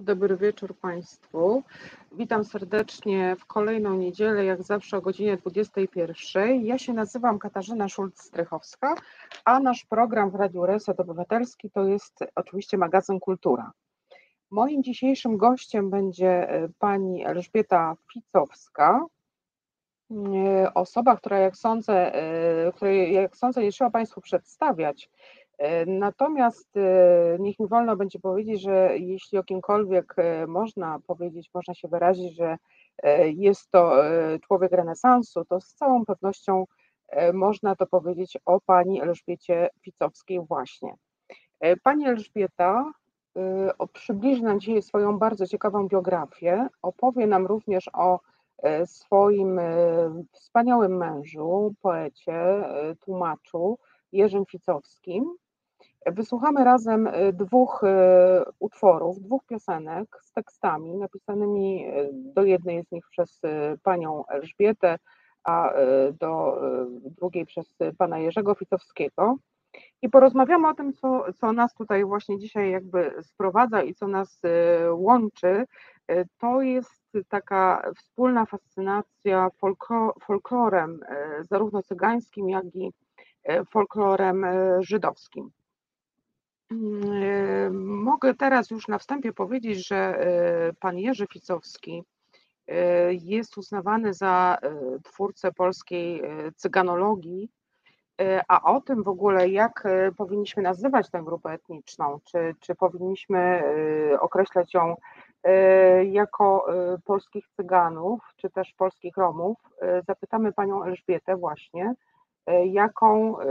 [0.00, 1.62] Dobry wieczór Państwu.
[2.12, 6.64] Witam serdecznie w kolejną niedzielę, jak zawsze o godzinie 21.
[6.64, 8.94] Ja się nazywam Katarzyna Szulc-Strychowska,
[9.44, 13.72] a nasz program w Radiu Reset Obywatelski to jest oczywiście magazyn Kultura.
[14.50, 19.06] Moim dzisiejszym gościem będzie e, pani Elżbieta Ficowska,
[20.10, 25.10] e, osoba, która jak sądzę, e, której jak sądzę nie trzeba Państwu przedstawiać,
[25.86, 31.74] natomiast e, niech mi wolno będzie powiedzieć, że jeśli o kimkolwiek e, można powiedzieć, można
[31.74, 32.56] się wyrazić, że
[33.24, 33.92] jest to
[34.46, 36.64] człowiek renesansu, to z całą pewnością
[37.32, 40.94] można to powiedzieć o pani Elżbiecie Ficowskiej właśnie.
[41.82, 42.92] Pani Elżbieta
[43.92, 48.20] przybliży nam dzisiaj swoją bardzo ciekawą biografię, opowie nam również o
[48.86, 49.60] swoim
[50.32, 52.64] wspaniałym mężu, poecie,
[53.00, 53.78] tłumaczu
[54.12, 55.34] Jerzym Ficowskim,
[56.06, 57.86] Wysłuchamy razem y, dwóch y,
[58.58, 63.40] utworów, dwóch piosenek z tekstami napisanymi y, do jednej z nich przez
[63.82, 64.98] panią Elżbietę,
[65.44, 65.72] a
[66.20, 66.62] do
[67.04, 69.36] drugiej przez pana Jerzego Ficowskiego.
[70.02, 74.42] I porozmawiamy o tym, co, co nas tutaj właśnie dzisiaj jakby sprowadza i co nas
[74.92, 75.64] łączy.
[76.38, 79.48] To jest taka wspólna fascynacja
[80.26, 81.00] folklorem,
[81.50, 82.90] zarówno cygańskim, jak i
[83.70, 84.46] folklorem
[84.80, 85.50] żydowskim.
[86.70, 92.04] Mm, mogę teraz już na wstępie powiedzieć, że e, pan Jerzy Ficowski
[92.68, 94.70] e, jest uznawany za e,
[95.04, 96.22] twórcę polskiej
[96.56, 97.50] cyganologii,
[98.48, 99.84] a o tym w ogóle, jak
[100.16, 103.62] powinniśmy nazywać tę grupę etniczną, czy, czy powinniśmy
[104.20, 104.96] określać ją
[106.04, 106.66] jako
[107.04, 109.58] polskich Cyganów, czy też polskich Romów,
[110.06, 112.09] zapytamy panią Elżbietę właśnie, E,
[112.46, 113.46] jaką e,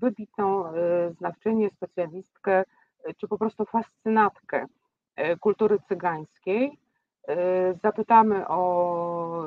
[0.00, 0.72] wybitną e,
[1.12, 2.64] znawczynię, specjalistkę,
[3.16, 4.66] czy po prostu fascynatkę
[5.40, 6.78] kultury cygańskiej.
[7.82, 9.44] Zapytamy o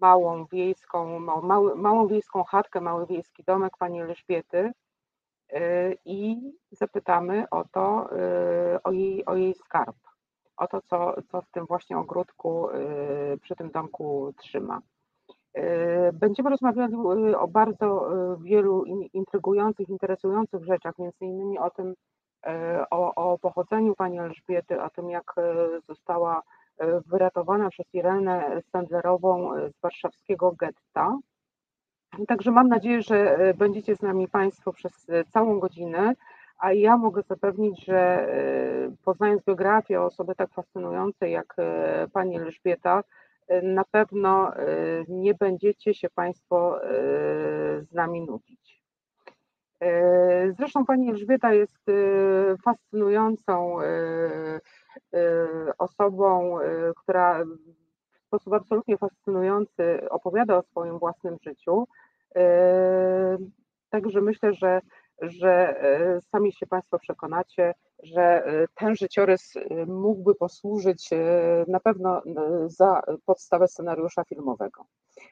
[0.00, 4.72] małą wiejską, mały, małą wiejską chatkę, mały wiejski domek pani Elżbiety
[6.04, 6.36] i
[6.70, 8.10] zapytamy o to,
[8.84, 9.96] o jej, o jej skarb,
[10.56, 12.68] o to, co, co w tym właśnie ogródku
[13.42, 14.80] przy tym domku trzyma.
[15.54, 21.94] E, będziemy rozmawiali e, o bardzo e, wielu intrygujących, interesujących rzeczach, między innymi o tym,
[22.90, 25.34] o, o pochodzeniu pani Elżbiety, o tym, jak
[25.88, 26.42] została
[27.06, 31.18] wyratowana przez Irenę Sandlerową z warszawskiego getta.
[32.28, 36.14] Także mam nadzieję, że będziecie z nami Państwo przez całą godzinę,
[36.58, 38.28] a ja mogę zapewnić, że
[39.04, 41.56] poznając biografię osoby tak fascynującej jak
[42.12, 43.02] pani Elżbieta,
[43.62, 46.88] na pewno y, nie będziecie się Państwo y,
[47.82, 48.82] z nami nudzić.
[49.82, 51.86] Y, zresztą Pani Elżbieta jest
[52.64, 53.76] fascynującą
[55.78, 56.58] osobą,
[56.96, 57.44] która
[58.12, 61.86] w sposób absolutnie fascynujący opowiada o swoim własnym życiu.
[63.90, 64.80] Także myślę, że,
[65.22, 65.76] że
[66.20, 71.16] sami się Państwo przekonacie, że y, ten życiorys y, mógłby posłużyć y,
[71.68, 72.22] na pewno
[72.66, 74.84] za podstawę scenariusza filmowego.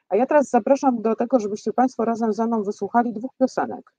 [0.09, 3.93] A ja teraz zapraszam do tego, żebyście Państwo razem ze mną wysłuchali dwóch piosenek.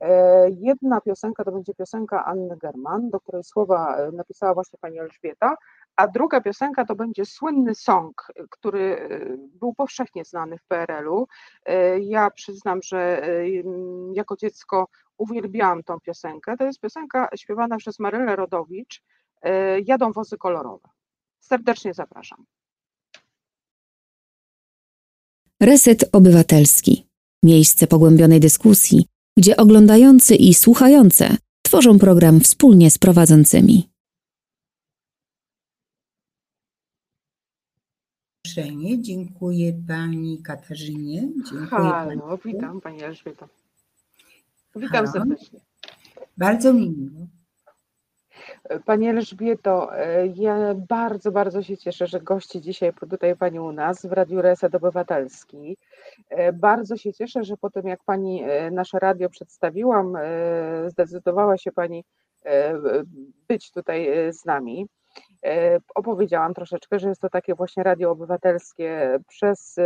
[0.00, 5.56] E, jedna piosenka to będzie piosenka Anny German, do której słowa napisała właśnie pani Elżbieta,
[5.96, 9.08] a druga piosenka to będzie słynny song, który
[9.60, 11.26] był powszechnie znany w PRL-u.
[11.66, 13.22] E, ja przyznam, że
[14.12, 14.88] jako dziecko
[15.18, 16.56] uwielbiałam tą piosenkę.
[16.56, 19.02] To jest piosenka śpiewana przez Marylę Rodowicz,
[19.42, 20.88] e, Jadą wozy kolorowe.
[21.40, 22.44] Serdecznie zapraszam.
[25.62, 27.06] Reset Obywatelski.
[27.42, 29.06] Miejsce pogłębionej dyskusji,
[29.38, 33.88] gdzie oglądający i słuchające tworzą program wspólnie z prowadzącymi.
[39.00, 41.28] Dziękuję Pani Katarzynie.
[41.36, 42.40] Dziękuję Halo, pani.
[42.44, 43.48] witam Pani Elżbieto.
[44.76, 45.12] Witam Halo.
[45.12, 45.60] serdecznie.
[46.36, 47.26] Bardzo mi miło.
[48.84, 54.06] Pani Elżbieto, e, ja bardzo, bardzo się cieszę, że gości dzisiaj tutaj Pani u nas
[54.06, 55.76] w Radiu Reset Obywatelski.
[56.28, 60.16] E, bardzo się cieszę, że po tym jak Pani e, nasze radio przedstawiłam,
[60.86, 62.04] zdecydowała się Pani
[63.48, 64.86] być tutaj z nami.
[65.94, 69.76] Opowiedziałam troszeczkę, że jest to takie właśnie radio obywatelskie przez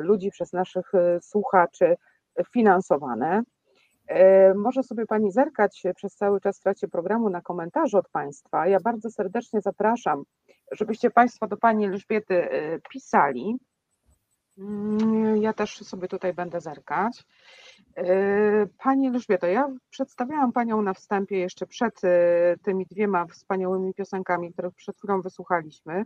[0.00, 1.96] ludzi, przez naszych słuchaczy
[2.52, 3.42] finansowane.
[4.08, 8.66] E, może sobie Pani zerkać przez cały czas w trakcie programu na komentarze od Państwa.
[8.66, 10.22] Ja bardzo serdecznie zapraszam,
[10.72, 13.56] żebyście Państwo do Pani Elżbiety e, pisali.
[14.58, 17.24] Mm, ja też sobie tutaj będę zerkać.
[18.78, 22.00] Pani Elżbieto, ja przedstawiałam Panią na wstępie jeszcze przed
[22.62, 26.04] tymi dwiema wspaniałymi piosenkami, których przed chwilą wysłuchaliśmy.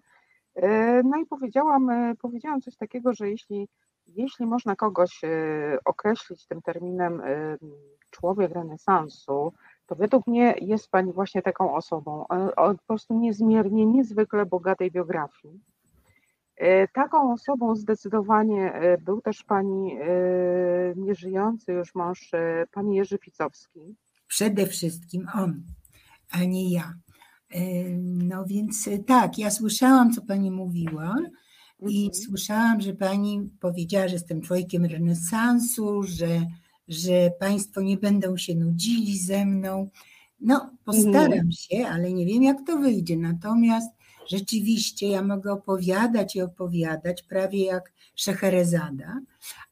[1.05, 1.91] No i powiedziałam,
[2.23, 3.69] powiedziałam coś takiego, że jeśli,
[4.07, 5.21] jeśli można kogoś
[5.85, 7.23] określić tym terminem
[8.11, 9.53] człowiek renesansu,
[9.87, 12.27] to według mnie jest Pani właśnie taką osobą,
[12.57, 15.61] o po prostu niezmiernie, niezwykle bogatej biografii.
[16.57, 20.07] E, taką osobą zdecydowanie e, był też Pani e,
[20.97, 22.31] nieżyjący już mąż,
[22.73, 23.81] Pan Jerzy Ficowski.
[24.27, 25.63] Przede wszystkim on,
[26.31, 26.95] a nie ja.
[27.99, 31.17] No więc tak, ja słyszałam, co Pani mówiła
[31.89, 32.25] i mhm.
[32.25, 36.47] słyszałam, że Pani powiedziała, że jestem człowiekiem renesansu, że
[36.89, 39.91] że Państwo nie będą się nudzili ze mną.
[40.41, 41.53] No, postaram mhm.
[41.53, 43.17] się, ale nie wiem, jak to wyjdzie.
[43.17, 43.91] Natomiast
[44.29, 49.21] rzeczywiście ja mogę opowiadać i opowiadać prawie jak Szeherezada,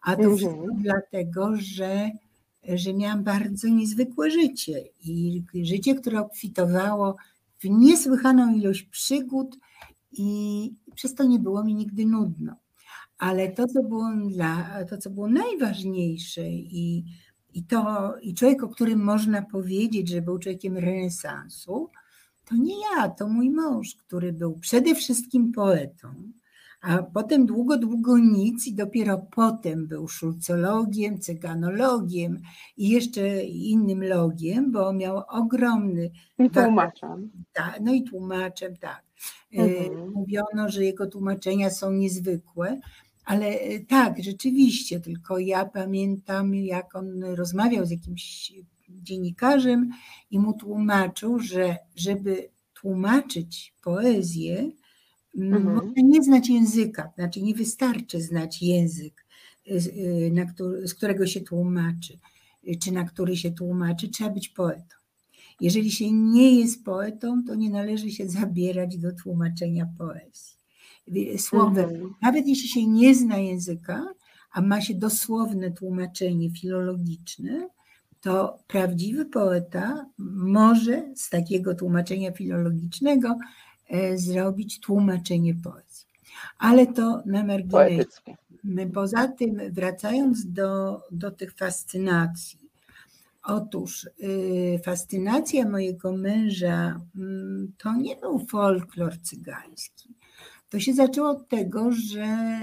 [0.01, 0.37] a to mhm.
[0.37, 2.11] wszystko dlatego, że,
[2.69, 7.17] że miałam bardzo niezwykłe życie i życie, które obfitowało
[7.59, 9.57] w niesłychaną ilość przygód
[10.13, 12.57] i przez to nie było mi nigdy nudno.
[13.19, 17.05] Ale to, co było, dla, to, co było najważniejsze i,
[17.55, 21.89] i, to, i człowiek, o którym można powiedzieć, że był człowiekiem renesansu,
[22.45, 26.09] to nie ja, to mój mąż, który był przede wszystkim poetą,
[26.81, 32.41] a potem długo, długo nic i dopiero potem był szulcologiem, cyganologiem
[32.77, 36.11] i jeszcze innym logiem, bo miał ogromny...
[36.39, 37.31] I tłumaczem.
[37.53, 39.10] Tak, no i tłumaczem, tak.
[39.59, 40.11] E, mhm.
[40.11, 42.81] Mówiono, że jego tłumaczenia są niezwykłe,
[43.25, 48.53] ale e, tak, rzeczywiście, tylko ja pamiętam, jak on rozmawiał z jakimś
[48.89, 49.91] dziennikarzem
[50.31, 54.71] i mu tłumaczył, że żeby tłumaczyć poezję,
[55.39, 55.75] mhm.
[55.75, 59.27] można nie znać języka, znaczy nie wystarczy znać język,
[59.67, 59.81] e,
[60.85, 62.19] z którego się tłumaczy,
[62.83, 65.00] czy na który się tłumaczy, trzeba być poetą.
[65.61, 70.61] Jeżeli się nie jest poetą, to nie należy się zabierać do tłumaczenia poezji
[71.39, 71.91] słowem.
[71.91, 72.15] Mhm.
[72.23, 74.07] Nawet jeśli się nie zna języka,
[74.53, 77.69] a ma się dosłowne tłumaczenie filologiczne,
[78.21, 83.39] to prawdziwy poeta może z takiego tłumaczenia filologicznego
[83.89, 86.07] e, zrobić tłumaczenie poezji.
[86.59, 88.05] Ale to na marginesie.
[88.95, 92.60] Poza tym, wracając do, do tych fascynacji,
[93.43, 100.15] Otóż y, fascynacja mojego męża mm, to nie był folklor cygański.
[100.69, 102.61] To się zaczęło od tego, że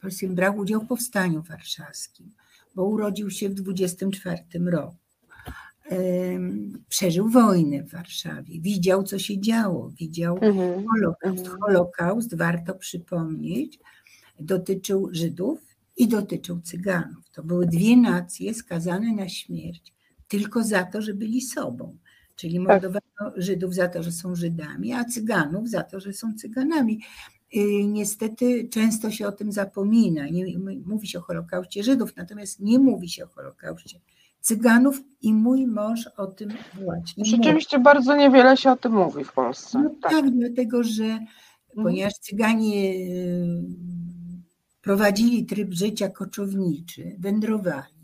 [0.00, 2.30] Polskim brał udział w powstaniu warszawskim,
[2.74, 4.96] bo urodził się w 24 roku.
[6.88, 10.86] Przeżył wojnę w Warszawie, widział, co się działo, widział mhm.
[10.86, 11.46] Holokaust.
[11.46, 11.60] Mhm.
[11.60, 13.78] Holokaust, warto przypomnieć,
[14.40, 15.71] dotyczył Żydów
[16.02, 17.30] i dotyczył Cyganów.
[17.32, 19.92] To były dwie nacje skazane na śmierć
[20.28, 21.98] tylko za to, że byli sobą.
[22.36, 22.66] Czyli tak.
[22.68, 27.00] mordowano Żydów za to, że są Żydami, a Cyganów za to, że są Cyganami.
[27.84, 30.26] Niestety często się o tym zapomina.
[30.28, 34.00] Nie, mówi się o Holokauście Żydów, natomiast nie mówi się o Holokauście
[34.40, 36.48] Cyganów i mój mąż o tym
[36.84, 37.84] właśnie Rzeczywiście mówi.
[37.84, 39.78] bardzo niewiele się o tym mówi w Polsce.
[39.82, 40.12] No tak.
[40.12, 41.28] tak, dlatego że mhm.
[41.82, 43.62] ponieważ Cyganie y,
[44.82, 48.02] prowadzili tryb życia koczowniczy, wędrowali,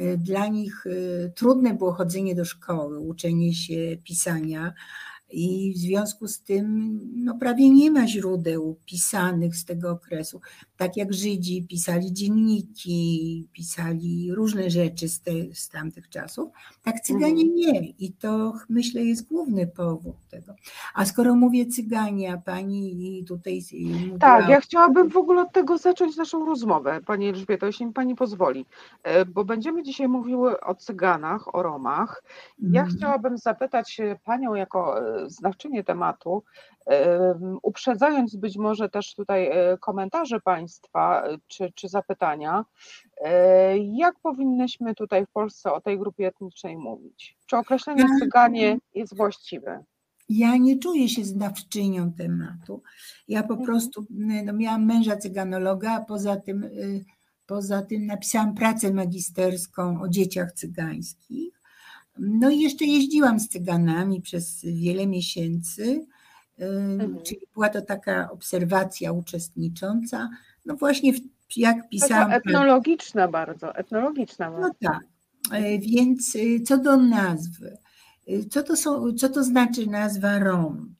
[0.00, 4.72] Y, dla nich y, trudne było chodzenie do szkoły, uczenie się pisania,
[5.32, 10.40] i w związku z tym no, prawie nie ma źródeł pisanych z tego okresu.
[10.76, 16.50] Tak jak Żydzi pisali dzienniki, pisali różne rzeczy z, te, z tamtych czasów,
[16.82, 17.54] tak Cyganie mhm.
[17.54, 17.80] nie.
[17.80, 20.54] I to myślę jest główny powód tego.
[20.94, 23.60] A skoro mówię Cyganie, a pani tutaj.
[23.72, 24.18] Mówiła...
[24.18, 28.14] Tak, ja chciałabym w ogóle od tego zacząć naszą rozmowę, pani Elżbieto, jeśli mi pani
[28.14, 28.66] pozwoli,
[29.02, 32.24] e, bo będziemy dzisiaj mówiły o Cyganach, o Romach.
[32.58, 32.96] Ja mhm.
[32.96, 36.44] chciałabym zapytać panią jako e, znawczynię tematu,
[37.62, 42.64] uprzedzając być może też tutaj e, komentarze Państwa e, czy, czy zapytania,
[43.24, 47.36] e, jak powinnyśmy tutaj w Polsce o tej grupie etnicznej mówić?
[47.46, 49.84] Czy określenie Cyganie jest właściwe?
[50.28, 52.82] Ja nie czuję się znawczynią tematu.
[53.28, 53.66] Ja po mhm.
[53.66, 56.70] prostu no, miałam męża cyganologa, a poza tym,
[57.46, 61.61] poza tym napisałam pracę magisterską o dzieciach cygańskich.
[62.18, 66.06] No i jeszcze jeździłam z cyganami przez wiele miesięcy,
[66.58, 67.22] mhm.
[67.22, 70.30] czyli była to taka obserwacja uczestnicząca.
[70.66, 71.20] No właśnie w,
[71.56, 72.30] jak pisałam.
[72.30, 74.50] Taka etnologiczna bardzo, etnologiczna.
[74.50, 75.00] No tak,
[75.52, 77.78] e, więc e, co do nazwy.
[78.28, 80.94] E, co to, są, co to znaczy nazwa Rom?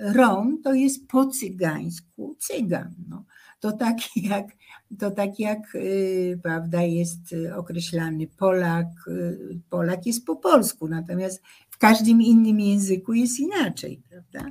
[0.00, 2.94] Rom to jest po cygańsku cygan.
[3.08, 3.24] No.
[3.60, 4.46] to tak jak,
[4.98, 7.20] to tak jak y, prawda, jest
[7.56, 8.86] określany Polak.
[9.08, 14.50] y, Polak jest po polsku, natomiast w każdym innym języku jest inaczej, prawda?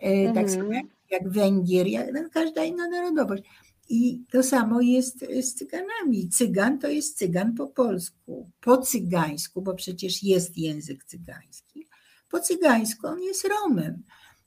[0.00, 3.42] E, Tak samo jak, jak Węgier, jak, no, każda inna narodowość.
[3.88, 6.28] I to samo jest z Cyganami.
[6.28, 11.86] Cygan to jest Cygan po polsku, po cygańsku, bo przecież jest język cygański.
[12.30, 14.02] Po cygańsku on jest Romem.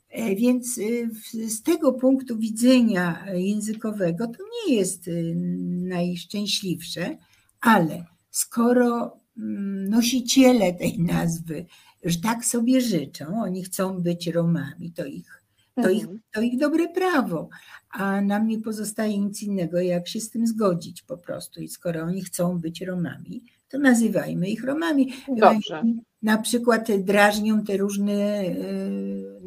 [0.10, 1.10] E, Więc y,
[1.50, 5.36] z tego punktu widzenia językowego to nie jest y,
[5.68, 7.18] najszczęśliwsze,
[7.62, 11.66] ale skoro mm, nosiciele tej nazwy
[12.04, 15.44] że tak sobie życzą, oni chcą być Romami, to ich,
[15.76, 16.20] to ich, Mhm.
[16.34, 17.50] to ich dobre prawo,
[17.90, 21.62] a nam nie pozostaje nic innego, jak się z tym zgodzić po prostu.
[21.62, 25.14] I skoro oni chcą być Romami, to nazywajmy ich Romami.
[25.38, 25.84] Dobrze.
[26.22, 28.56] Na przykład drażnią te różne e,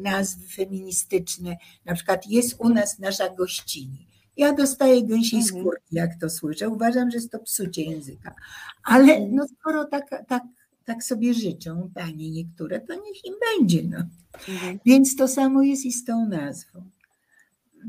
[0.03, 1.57] nazwy feministyczne.
[1.85, 4.07] Na przykład jest u nas nasza gościni.
[4.37, 5.43] Ja dostaję gęsiej Mhm.
[5.61, 6.69] skórki, jak to słyszę.
[6.69, 8.35] Uważam, że jest to psucie języka.
[8.83, 10.43] Ale no, skoro tak, tak,
[10.85, 13.83] tak sobie życzą panie niektóre, to niech im będzie.
[13.83, 13.97] No.
[14.53, 14.79] Mhm.
[14.85, 16.83] Więc to samo jest i z tą nazwą.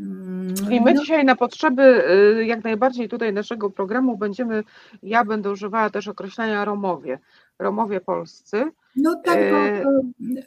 [0.00, 1.82] Mm, I my no, dzisiaj na potrzeby
[2.40, 4.62] y, jak najbardziej tutaj naszego programu będziemy,
[5.02, 7.18] ja będę używała też określenia Romowie,
[7.58, 8.64] Romowie polscy.
[8.96, 9.50] No tak, E,
[9.82, 9.90] bo,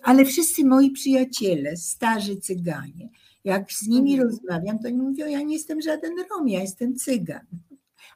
[0.04, 3.10] ale wszyscy moi przyjaciele, starzy cyganie,
[3.44, 4.30] jak z nimi Mhm.
[4.30, 7.46] rozmawiam, to oni mówią, ja nie jestem żaden Rom, ja jestem cygan.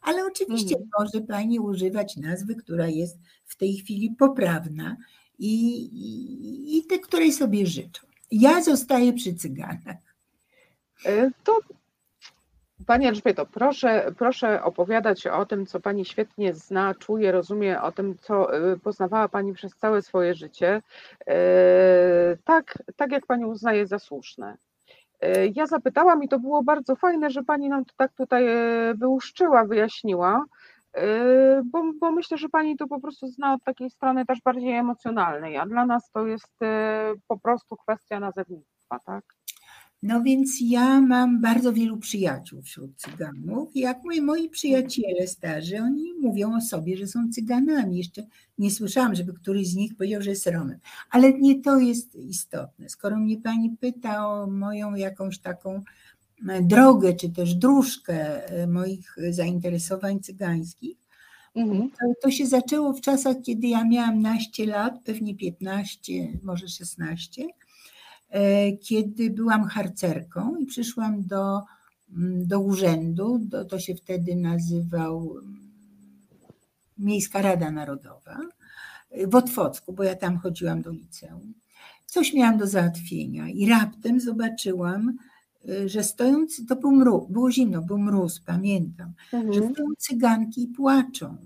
[0.02, 0.90] Ale oczywiście Mhm.
[1.00, 4.98] może pani używać nazwy, która jest w tej chwili poprawna
[5.40, 8.08] i, i, i te, której sobie życzą.
[8.32, 9.98] Ja zostaję przy cyganach.
[11.06, 11.60] Y, To
[12.88, 18.18] Pani Elżbieto, proszę, proszę opowiadać o tym, co Pani świetnie zna, czuje, rozumie, o tym,
[18.18, 20.82] co y, poznawała Pani przez całe swoje życie,
[21.22, 21.34] y,
[22.44, 24.58] tak, tak jak Pani uznaje za słuszne.
[25.54, 28.46] Ja zapytałam i to było bardzo fajne, że Pani nam to tak tutaj
[28.96, 30.46] wyłuszczyła, wyjaśniła,
[31.66, 35.58] bo, bo myślę, że Pani to po prostu zna od takiej strony też bardziej emocjonalnej,
[35.58, 36.60] a dla nas to jest
[37.28, 39.24] po prostu kwestia nazewnictwa, tak?
[40.02, 43.76] No więc ja mam bardzo wielu przyjaciół wśród cyganów.
[43.76, 47.98] I jak moi, moi przyjaciele starzy, oni mówią o sobie, że są cyganami.
[47.98, 48.24] Jeszcze
[48.58, 50.80] nie słyszałam, żeby któryś z nich powiedział, że jest Romem.
[51.10, 52.90] Ale nie to jest istotne.
[52.90, 55.82] Skoro mnie pani pyta o moją jakąś taką
[56.50, 61.02] e, drogę, czy też dróżkę e, moich zainteresowań cygańskich,
[61.56, 61.90] Mhm.
[61.90, 67.44] to, to się zaczęło w czasach, kiedy ja miałam naście lat, pewnie 15, może 16,
[67.44, 67.48] e,
[68.82, 71.62] kiedy byłam harcerką i przyszłam do,
[72.18, 75.62] mm, do urzędu, do, to się wtedy nazywał mm,
[76.98, 78.38] Miejska Rada Narodowa
[79.12, 81.54] e, w Otwocku, bo ja tam chodziłam do liceum.
[82.06, 85.18] Coś miałam do załatwienia i raptem zobaczyłam,
[85.70, 89.74] e, że stojąc, to był mróz, było zimno, był mróz, pamiętam, że Mhm.
[89.74, 91.38] stoją cyganki i płaczą.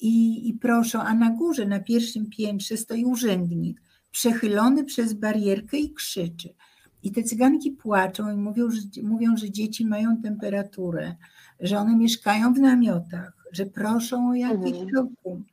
[0.00, 3.82] I, I proszą, a na górze, na pierwszym piętrze stoi urzędnik,
[4.14, 6.54] przechylony przez barierkę i krzyczy.
[7.02, 11.14] I te cyganki płaczą i mówią, że, mówią, że dzieci mają temperaturę,
[11.60, 14.88] że one mieszkają w namiotach, że proszą o jakieś Mhm.
[14.92, 15.44] lokum,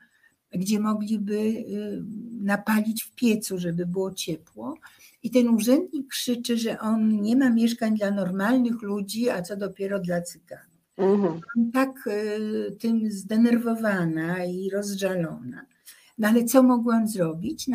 [0.51, 2.03] gdzie mogliby y,
[2.41, 4.77] napalić w piecu, żeby było ciepło.
[5.23, 9.99] I ten urzędnik krzyczy, że on nie ma mieszkań dla normalnych ludzi, a co dopiero
[9.99, 11.41] dla cyganów Mhm.
[11.73, 15.65] tak e, tym zdenerwowana i rozżalona.
[16.21, 17.65] No ale co mogłam zrobić?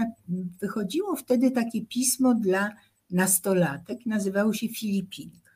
[0.60, 2.72] Wychodziło wtedy takie pismo dla
[3.10, 5.50] nastolatek, nazywało się Filipinka.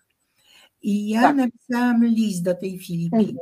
[0.82, 1.36] I ja Tak.
[1.36, 3.36] napisałam list do tej Filipinki,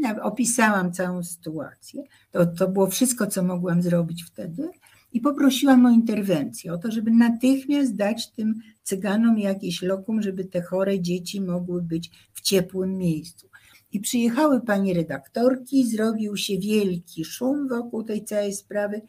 [0.00, 2.02] na- opisałam całą sytuację.
[2.30, 4.68] To, to było wszystko, co mogłam zrobić wtedy.
[5.12, 10.62] I poprosiłam o interwencję, o to, żeby natychmiast dać tym cyganom jakieś lokum, żeby te
[10.62, 13.48] chore dzieci mogły być w ciepłym miejscu.
[13.94, 19.02] I przyjechały panie redaktorki, zrobił się wielki szum wokół tej całej sprawy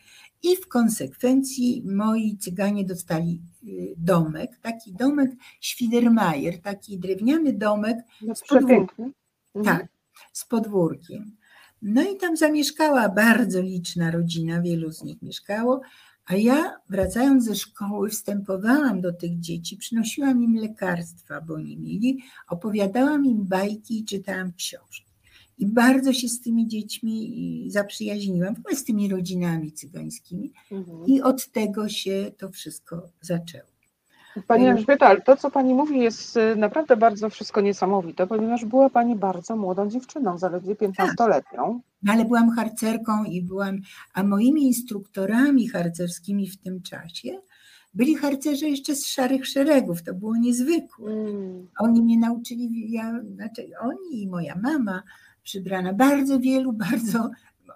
[0.44, 8.36] i w konsekwencji moi cyganie dostali y, domek, taki domek Świdermajer, taki drewniany domek No,
[8.36, 9.14] z podwórkiem.
[9.56, 9.78] Mhm.
[9.78, 9.88] Tak,
[10.34, 11.36] z podwórkiem.
[11.82, 15.82] No i tam zamieszkała bardzo liczna rodzina, wielu z nich mieszkało,
[16.26, 22.20] a ja wracając ze szkoły wstępowałam do tych dzieci, przynosiłam im lekarstwa, bo nie mieli,
[22.50, 25.06] opowiadałam im bajki i czytałam książki.
[25.58, 31.06] I bardzo się z tymi dziećmi zaprzyjaźniłam, w ogóle z tymi rodzinami cygańskimi Mhm.
[31.08, 33.75] i od tego się to wszystko zaczęło.
[34.48, 34.68] Pani.
[34.68, 39.16] Elżbieta, ale to, co Pani mówi, jest y, naprawdę bardzo wszystko niesamowite, ponieważ była Pani
[39.16, 41.80] bardzo młodą dziewczyną, zaledwie 15-letnią.
[42.04, 43.80] No ale byłam harcerką i byłam,
[44.14, 47.40] a moimi instruktorami harcerskimi w tym czasie
[47.96, 51.12] byli harcerze jeszcze z szarych szeregów, to było niezwykłe.
[51.12, 51.68] Mm.
[51.80, 55.04] Oni mnie nauczyli, ja, znaczy oni i moja mama
[55.44, 57.30] przybrana bardzo wielu, bardzo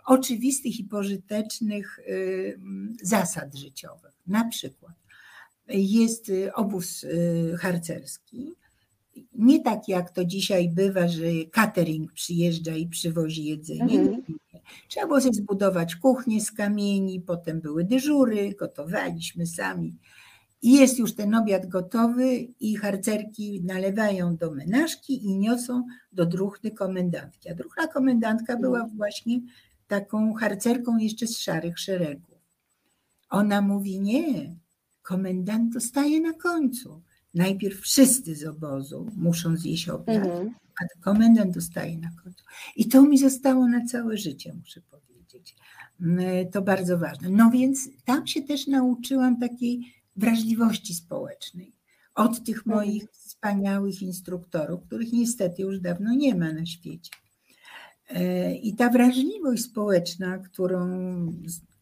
[0.05, 2.59] oczywistych i pożytecznych y,
[3.01, 4.13] zasad życiowych.
[4.27, 4.93] Na przykład
[5.69, 8.55] jest y, obóz y, harcerski,
[9.33, 13.99] nie tak jak to dzisiaj bywa, że catering przyjeżdża i przywozi jedzenie.
[13.99, 14.23] Mhm.
[14.87, 19.97] Trzeba było sobie zbudować kuchnię z kamieni, potem były dyżury, gotowaliśmy sami.
[20.61, 26.71] I jest już ten obiad gotowy i harcerki nalewają do menażki i niosą do druchny
[26.71, 27.49] komendantki.
[27.49, 29.39] A druhna komendantka była właśnie
[29.87, 32.39] taką harcerką jeszcze z szarych szeregów.
[33.29, 34.55] Ona mówi nie,
[35.09, 37.01] komendant dostaje na końcu.
[37.33, 40.49] Najpierw wszyscy z obozu muszą zjeść obiad, Mhm.
[40.81, 42.43] a komendant dostaje na końcu.
[42.75, 45.55] I to mi zostało na całe życie, muszę powiedzieć.
[46.01, 47.29] Mm, To bardzo ważne.
[47.29, 51.71] No więc tam się też nauczyłam takiej wrażliwości społecznej.
[52.15, 52.75] Od tych Mhm.
[52.75, 57.11] moich wspaniałych instruktorów, których niestety już dawno nie ma na świecie.
[58.09, 60.79] E, I ta wrażliwość społeczna, którą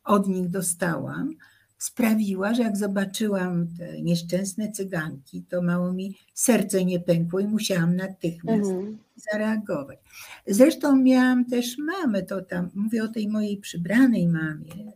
[0.04, 1.30] od nich dostałam,
[1.78, 7.96] sprawiła, że jak zobaczyłam te nieszczęsne cyganki, to mało mi serce nie pękło i musiałam
[7.96, 8.98] natychmiast Mhm.
[9.32, 10.00] zareagować.
[10.48, 14.92] Zresztą miałam też mamę, to tam mówię o tej mojej przybranej mamie,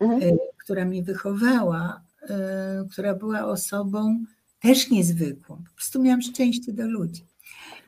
[0.00, 0.22] Mhm.
[0.22, 2.00] e, która mnie wychowała,
[2.30, 4.24] e, która była osobą
[4.62, 5.56] też niezwykłą.
[5.56, 7.24] Po prostu miałam szczęście do ludzi.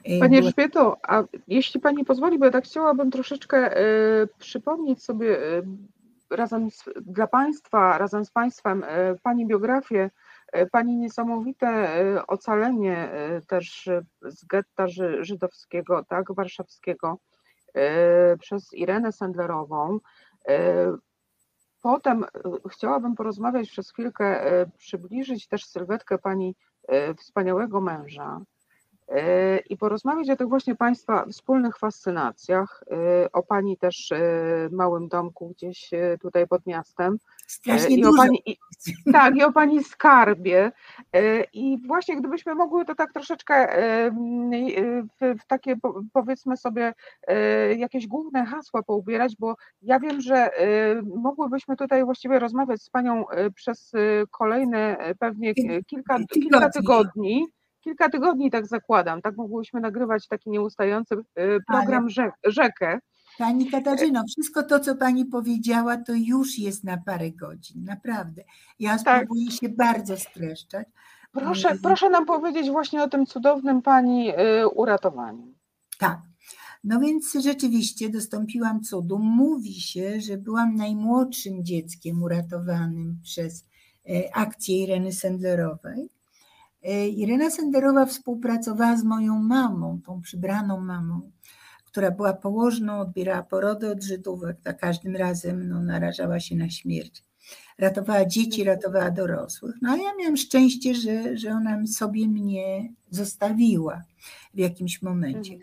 [0.05, 3.83] E, Pani była- Elżbieto, a jeśli Pani pozwoli, bo ja tak chciałabym troszeczkę e,
[4.39, 5.63] przypomnieć sobie e,
[6.31, 10.11] razem z, dla Państwa, razem z Państwem e, Pani biografię,
[10.53, 13.11] e, Pani niesamowite e, ocalenie
[13.47, 13.89] też
[14.23, 17.19] z getta ży, żydowskiego, tak, warszawskiego
[18.41, 19.99] przez Irenę Sendlerową.
[21.83, 22.25] Potem
[22.71, 24.41] chciałabym porozmawiać przez chwilkę,
[24.79, 26.55] przybliżyć też sylwetkę Pani
[27.17, 28.41] wspaniałego męża,
[29.71, 34.19] i porozmawiać o tych właśnie Państwa wspólnych fascynacjach, e, o Pani też e,
[34.73, 37.15] małym domku gdzieś e, tutaj pod miastem.
[37.15, 38.23] e, Strasznie I o dużo.
[38.23, 38.57] pani, i,
[39.13, 40.73] tak, i o Pani skarbie.
[41.13, 44.11] E, I właśnie gdybyśmy mogły to tak troszeczkę e, e,
[45.21, 46.95] w, w takie po- powiedzmy sobie
[47.27, 52.91] e, jakieś główne hasła poubierać, bo ja wiem, że e, mogłybyśmy tutaj właściwie rozmawiać z
[52.91, 53.99] Panią e, przez e,
[54.31, 55.55] kolejne e, pewnie
[55.87, 57.47] kilka, kilka tygodni.
[57.81, 62.99] Kilka tygodni tak zakładam, tak mogłyśmy nagrywać taki nieustający e, program Rze- Rzekę.
[63.39, 68.43] Pani Katarzyno, wszystko to, co Pani powiedziała, to już jest na parę godzin, naprawdę.
[68.79, 69.17] Ja Tak.
[69.23, 70.89] spróbuję się bardzo streszczać.
[71.33, 71.83] Proszę, Mm.
[71.83, 74.33] proszę nam powiedzieć właśnie o tym cudownym Pani
[74.75, 75.55] uratowaniu.
[75.99, 76.19] Tak.
[76.85, 79.19] No więc rzeczywiście dostąpiłam cudu.
[79.19, 83.67] Mówi się, że byłam najmłodszym dzieckiem uratowanym przez
[84.35, 86.09] akcję Ireny Sendlerowej.
[86.83, 91.33] E, Irena Sendlerowa współpracowała z moją mamą, tą przybraną mamą,
[91.85, 97.25] która była położną, odbierała porody od Żydówek, za każdym razem no, narażała się na śmierć.
[97.79, 99.75] Ratowała dzieci, ratowała dorosłych.
[99.83, 104.03] No a ja miałam szczęście, że, że ona sobie mnie zostawiła
[104.55, 105.59] w jakimś momencie.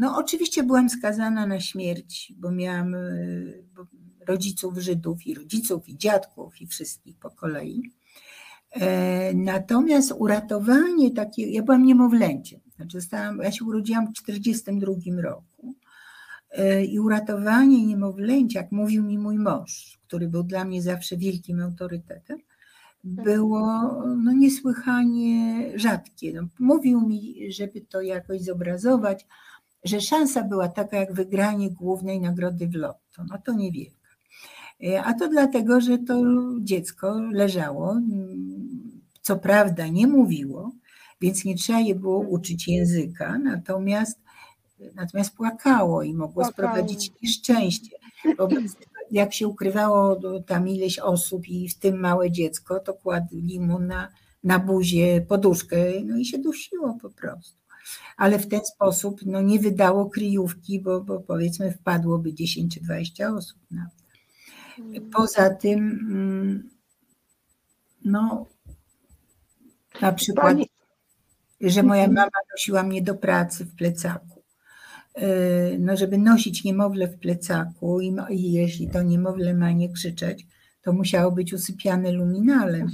[0.00, 2.96] No, oczywiście byłam skazana na śmierć, bo miałam
[3.74, 3.86] bo
[4.26, 7.82] rodziców Żydów i rodziców, i dziadków, i wszystkich po kolei.
[8.80, 15.74] E, Natomiast uratowanie takie, ja byłam niemowlęciem, znaczy zostałam, ja się urodziłam w 1942 roku
[16.56, 21.60] E, i uratowanie niemowlęcia, jak mówił mi mój mąż, który był dla mnie zawsze wielkim
[21.60, 22.38] autorytetem,
[23.04, 23.62] było
[24.16, 26.32] no, niesłychanie rzadkie.
[26.32, 29.26] No, mówił mi, żeby to jakoś zobrazować,
[29.84, 33.24] że szansa była taka jak wygranie głównej nagrody w lotto.
[33.30, 34.08] No to niewielka.
[34.84, 36.22] E, A to dlatego, że to
[36.60, 38.55] dziecko leżało, mm,
[39.26, 40.72] co prawda nie mówiło,
[41.20, 44.20] więc nie trzeba je było uczyć języka, natomiast,
[44.94, 46.52] natomiast płakało i mogło Płakało.
[46.52, 47.96] sprowadzić nieszczęście.
[48.38, 48.76] Wobec
[49.10, 53.78] jak się ukrywało do- tam ileś osób i w tym małe dziecko, to kładli mu
[53.78, 54.08] na,
[54.44, 57.56] na buzię poduszkę no i się dusiło po prostu.
[58.16, 63.34] Ale w ten sposób no, nie wydało kryjówki, bo, bo powiedzmy wpadłoby 10 czy 20
[63.34, 63.58] osób.
[63.70, 63.90] Na.
[65.12, 65.78] Poza tym,
[66.10, 66.70] mm,
[68.04, 68.46] no,
[70.02, 70.68] na przykład, Pani-
[71.60, 72.14] że moja Mhm.
[72.14, 74.42] mama nosiła mnie do pracy w plecaku.
[75.16, 80.46] Yy, No, żeby nosić niemowlę w plecaku i, i jeśli to niemowlę ma nie krzyczeć,
[80.82, 82.88] to musiało być usypiane luminalem.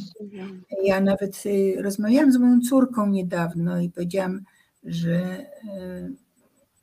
[0.84, 4.40] Ja nawet y, rozmawiałam z moją córką niedawno i powiedziałam,
[4.84, 6.12] że, y,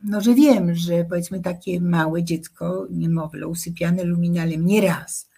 [0.04, 5.29] no, że wiem, że powiedzmy takie małe dziecko, niemowlę, usypiane luminalem nie raz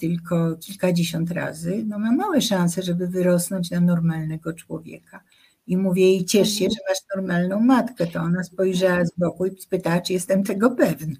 [0.00, 5.20] tylko kilkadziesiąt razy, no ma małe szanse, żeby wyrosnąć na normalnego człowieka.
[5.66, 8.06] I mówię jej, ciesz się, że masz normalną matkę.
[8.06, 11.16] To ona spojrzała z boku i spytała, czy jestem tego pewna.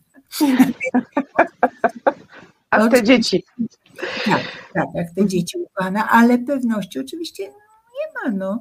[2.71, 3.45] A te dzieci?
[4.25, 4.43] Tak,
[4.75, 8.37] tak, te dzieci ukochane, ale pewności oczywiście nie ma.
[8.37, 8.61] No.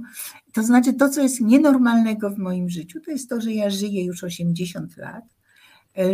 [0.54, 4.06] To znaczy to, co jest nienormalnego w moim życiu, to jest to, że ja żyję
[4.06, 5.24] już 80 lat.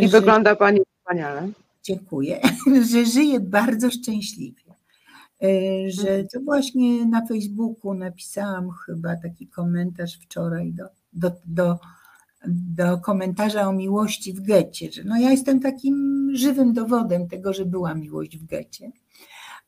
[0.00, 1.48] I że, wygląda Pani wspaniale.
[1.82, 2.40] Dziękuję,
[2.90, 4.70] że żyję bardzo szczęśliwie.
[5.42, 6.28] E, że mhm.
[6.28, 11.78] to właśnie na Facebooku napisałam chyba taki komentarz wczoraj do, do, do,
[12.46, 17.64] do komentarza o miłości w getcie, że no ja jestem takim żywym dowodem tego, że
[17.64, 18.90] była miłość w getcie,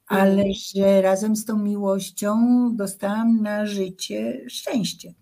[0.07, 0.53] ale mhm.
[0.55, 2.37] że razem z tą miłością
[2.77, 5.15] dostałam na życie szczęście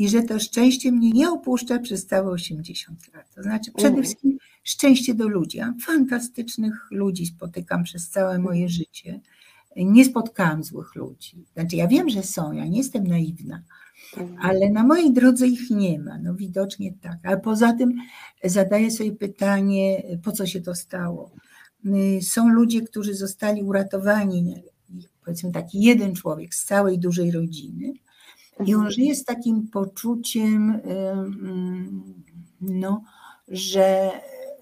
[0.00, 3.34] i że to szczęście mnie nie opuszcza przez całe 80 lat.
[3.34, 5.58] To znaczy przede wszystkim szczęście do ludzi.
[5.58, 9.20] Ja fantastycznych ludzi spotykam przez całe moje życie
[9.76, 11.44] nie spotkałam złych ludzi.
[11.54, 13.62] Znaczy, ja wiem, że są, ja nie jestem naiwna,
[14.16, 14.38] mhm.
[14.42, 16.18] ale na mojej drodze ich nie ma.
[16.18, 17.18] No widocznie tak.
[17.22, 17.94] Ale poza tym
[18.44, 21.30] zadaję sobie pytanie, po co się to stało.
[21.86, 24.54] Y, są ludzie, którzy zostali uratowani,
[25.24, 27.92] powiedzmy taki jeden człowiek z całej dużej rodziny
[28.66, 28.90] i on mhm.
[28.90, 32.02] żyje z takim poczuciem, y, mm,
[32.60, 33.02] no,
[33.48, 34.10] że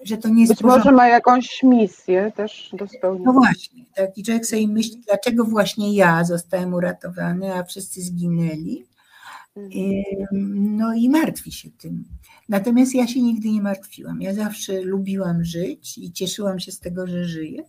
[0.02, 0.52] że to nie jest.
[0.52, 3.24] Być może ma jakąś misję też do spełnienia.
[3.24, 4.18] No właśnie, tak.
[4.18, 8.86] I człowiek sobie myśli, dlaczego właśnie ja zostałem uratowany, a wszyscy zginęli.
[9.56, 10.76] Mhm.
[10.76, 12.04] No i martwi się tym.
[12.48, 14.22] Natomiast ja się nigdy nie martwiłam.
[14.22, 17.62] Ja zawsze lubiłam żyć i cieszyłam się z tego, że żyję.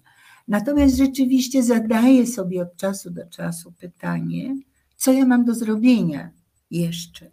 [0.48, 4.56] Natomiast rzeczywiście zadaję sobie od czasu do czasu pytanie,
[5.00, 6.32] co ja mam do zrobienia
[6.72, 7.32] jeszcze.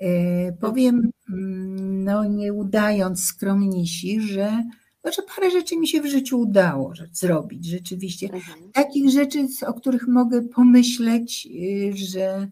[0.00, 4.64] E, powiem, mm, no nie udając skromnisi, że,
[5.04, 8.26] no, że parę rzeczy mi się w życiu udało zrobić rzeczywiście.
[8.32, 8.72] Mhm.
[8.72, 12.48] Takich rzeczy, o których mogę pomyśleć, y, że,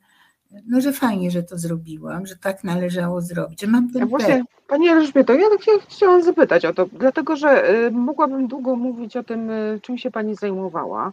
[0.66, 4.44] no, że fajnie, że to zrobiłam, że tak należało zrobić, że mam ten ja właśnie,
[4.66, 9.22] Pani Elżbieto, ja tak chciałam zapytać o to, dlatego że y, mogłabym długo mówić o
[9.22, 11.12] tym, y, czym się Pani zajmowała.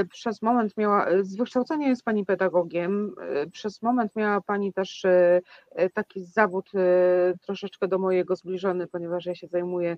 [0.00, 3.14] Y, przez moment miała, z wykształcenia jest Pani pedagogiem,
[3.52, 5.06] przez moment miała Pani też
[5.94, 6.70] taki zawód
[7.40, 9.96] troszeczkę do mojego zbliżony, ponieważ ja się zajmuję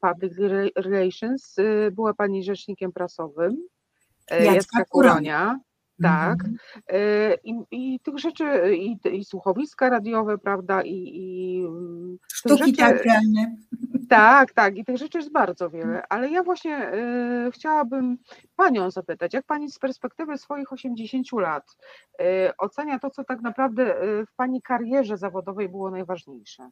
[0.00, 0.32] public
[0.76, 1.56] relations.
[1.92, 3.56] Była Pani rzecznikiem prasowym
[4.30, 5.60] Jacka Kuronia.
[6.02, 6.44] Tak.
[6.44, 6.56] Mhm.
[6.92, 12.72] Y, I, I, tych rzeczy, i, i słuchowiska radiowe, prawda, i, i mm, sztuki rzeczy,
[12.72, 13.56] teatralne.
[14.08, 16.92] Tak, tak, i tych rzeczy jest bardzo wiele, ale ja właśnie
[17.46, 18.18] y, chciałabym
[18.56, 21.76] Panią zapytać, jak Pani z perspektywy swoich 80 lat
[22.20, 22.24] y,
[22.58, 23.94] ocenia to, co tak naprawdę
[24.26, 26.70] w Pani karierze zawodowej było najważniejsze?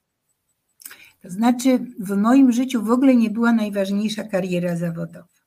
[1.22, 5.41] To znaczy, w moim życiu w ogóle nie była najważniejsza kariera zawodowa.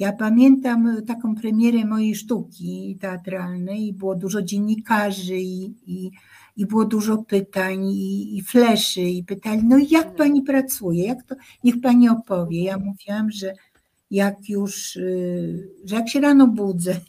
[0.00, 6.10] Ja pamiętam taką premierę mojej sztuki teatralnej i było dużo dziennikarzy i, i,
[6.56, 10.16] i było dużo pytań i, i fleszy i pytali, no jak mhm.
[10.16, 11.34] pani pracuje, jak to,
[11.64, 12.64] niech pani opowie.
[12.64, 13.54] Ja mówiłam, że
[14.10, 17.00] jak już, y, że jak się rano budzę,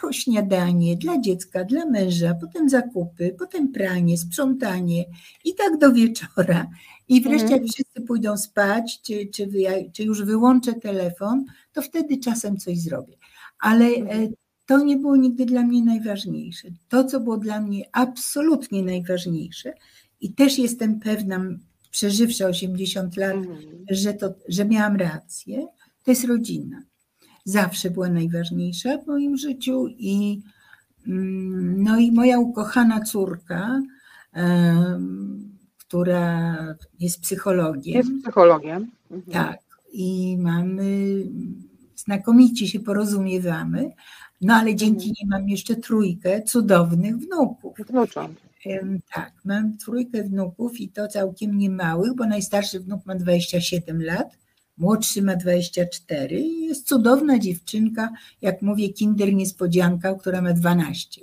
[0.00, 5.04] to śniadanie dla dziecka, dla męża, potem zakupy, potem pranie, sprzątanie
[5.44, 6.66] i tak do wieczora.
[7.08, 7.68] I wreszcie jak mhm.
[7.68, 9.48] wszyscy pójdą spać, czy, czy,
[9.92, 13.16] czy już wyłączę telefon, to wtedy czasem coś zrobię.
[13.58, 14.32] Ale e, mhm.
[14.66, 16.68] to nie było nigdy dla mnie najważniejsze.
[16.88, 19.72] To, co było dla mnie absolutnie najważniejsze
[20.20, 21.40] i też jestem pewna,
[21.90, 23.56] przeżywszy 80 lat, mhm.
[23.90, 25.66] że, to, że miałam rację,
[26.04, 26.82] to jest rodzina.
[27.44, 30.40] Zawsze była najważniejsza w moim życiu i
[31.06, 33.82] mm, no i moja ukochana córka,
[35.78, 36.56] która
[37.00, 37.94] jest psychologiem.
[37.94, 38.90] Jest psychologiem.
[39.10, 39.32] Mhm.
[39.32, 39.58] Tak.
[39.92, 41.22] I mamy,
[41.96, 43.90] znakomicie się porozumiewamy,
[44.40, 45.14] no ale dzięki mhm.
[45.16, 47.76] niej mam jeszcze trójkę cudownych wnuków.
[47.88, 48.40] Wnucząt.
[49.14, 54.38] Tak, mam trójkę wnuków i to całkiem niemałych, bo najstarszy wnuk ma 27 lat,
[54.76, 58.10] młodszy ma 24 i jest cudowna dziewczynka,
[58.42, 61.20] jak mówię, kinder niespodzianka, która ma 12.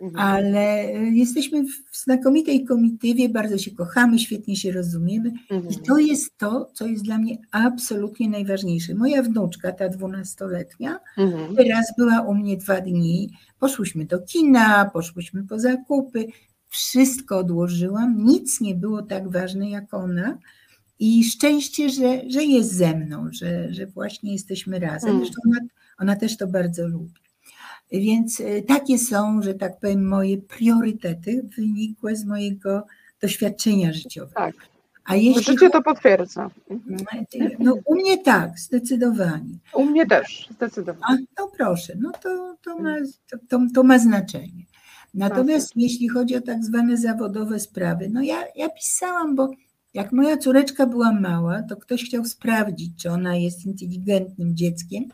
[0.00, 0.26] Mhm.
[0.26, 5.74] Ale y, jesteśmy w znakomitej komitywie, bardzo się kochamy, świetnie się rozumiemy mhm.
[5.74, 8.94] i to jest to, co jest dla mnie absolutnie najważniejsze.
[8.94, 11.56] Moja wnuczka, ta dwunastoletnia, mhm.
[11.56, 16.26] teraz była u mnie dwa dni, poszłyśmy do kina, poszłyśmy po zakupy,
[16.68, 20.38] wszystko odłożyłam, nic nie było tak ważne jak ona,
[21.00, 25.10] i szczęście, że, że jest ze mną, że, że właśnie jesteśmy razem.
[25.10, 25.20] Mm.
[25.20, 25.60] Zresztą ona,
[25.98, 27.20] ona też to bardzo lubi.
[27.92, 32.86] Więc e, takie są, że tak powiem, moje priorytety wynikłe z mojego
[33.20, 34.34] doświadczenia życiowego.
[34.34, 34.54] Tak.
[35.04, 36.50] A jeśli Życie to potwierdza.
[37.58, 39.58] No, u mnie tak, zdecydowanie.
[39.74, 41.04] U mnie też, zdecydowanie.
[41.36, 42.96] A, no proszę, no to, to, ma,
[43.48, 44.64] to, to ma znaczenie.
[45.14, 49.50] Natomiast jeśli chodzi o tak zwane zawodowe sprawy, no ja, ja pisałam, bo
[49.94, 55.04] jak moja córeczka była mała, to ktoś chciał sprawdzić, czy ona jest inteligentnym dzieckiem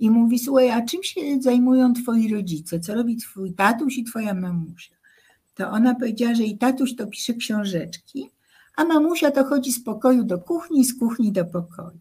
[0.00, 2.80] i mówi, słuchaj, a czym się zajmują twoi rodzice?
[2.80, 4.94] Co robi twój tatuś i twoja mamusia?
[5.54, 8.30] To ona powiedziała, że i tatuś to pisze książeczki,
[8.76, 11.98] a mamusia to chodzi z pokoju do kuchni, z kuchni do pokoju.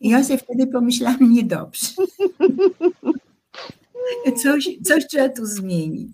[0.00, 1.86] I ja sobie wtedy pomyślałam, niedobrze.
[4.42, 6.12] Coś, coś trzeba tu zmienić.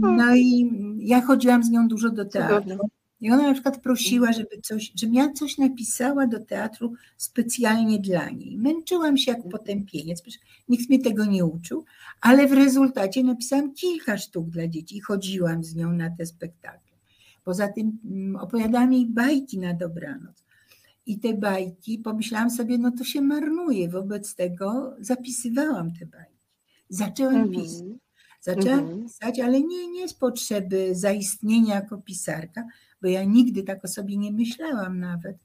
[0.00, 2.78] No i ja chodziłam z nią dużo do teatru.
[3.20, 8.30] I ona na przykład prosiła, żeby coś, żebym ja coś napisała do teatru specjalnie dla
[8.30, 8.58] niej.
[8.58, 11.84] Męczyłam się jak potępieniec, przecież nikt mnie tego nie uczył,
[12.20, 16.90] ale w rezultacie napisałam kilka sztuk dla dzieci i chodziłam z nią na te spektakle.
[17.44, 20.44] Poza tym mm, opowiadałam jej bajki na dobranoc.
[21.06, 23.88] I te bajki, pomyślałam sobie, no to się marnuje.
[23.88, 26.38] Wobec tego zapisywałam te bajki.
[26.88, 27.52] Zaczęłam mhm.
[27.52, 27.86] pisać.
[28.40, 29.02] Zaczęłam mhm.
[29.02, 32.64] pisać, ale nie, nie z potrzeby zaistnienia jako pisarka,
[33.02, 35.36] bo ja nigdy tak o sobie nie myślałam nawet.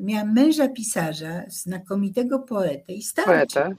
[0.00, 3.30] Miałam męża pisarza, znakomitego poetę i starczy.
[3.30, 3.76] Poetę.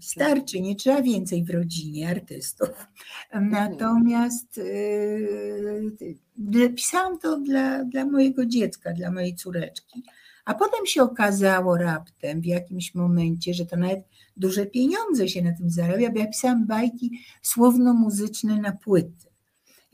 [0.00, 2.86] Starczy, nie trzeba więcej w rodzinie artystów.
[3.40, 4.56] Natomiast
[6.52, 10.02] yy, pisałam to dla, dla mojego dziecka, dla mojej córeczki.
[10.44, 14.00] A potem się okazało raptem w jakimś momencie, że to nawet
[14.36, 19.25] duże pieniądze się na tym zarabia, bo ja pisałam bajki słowno-muzyczne na płyty.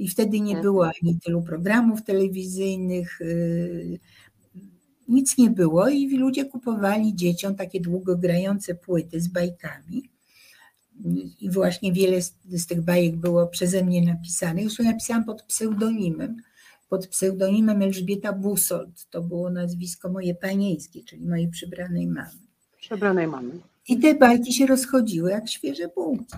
[0.02, 0.62] I wtedy nie mhm.
[0.62, 3.98] było ani tylu programów telewizyjnych, y,
[5.08, 10.10] nic nie było i ludzie kupowali dzieciom takie długogrające płyty z bajkami.
[11.40, 14.64] I właśnie wiele z, z tych bajek było przeze mnie napisanych.
[14.64, 16.36] Zresztą napisałam pod pseudonimem
[16.88, 19.06] pod pseudonimem Elżbieta Busold.
[19.10, 22.40] To było nazwisko moje panieńskie, czyli mojej przybranej mamy.
[22.80, 23.50] Przybranej mamy.
[23.88, 26.36] I te bajki się rozchodziły jak świeże bułki.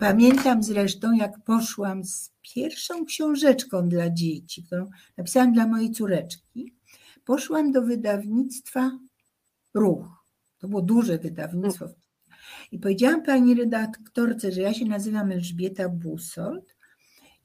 [0.00, 6.74] Pamiętam zresztą, jak poszłam z pierwszą książeczką dla dzieci, którą napisałam dla mojej córeczki.
[7.24, 8.98] Poszłam do wydawnictwa
[9.74, 10.06] Ruch.
[10.58, 11.88] To było duże wydawnictwo.
[12.72, 16.76] I powiedziałam pani redaktorce, że ja się nazywam Elżbieta Busold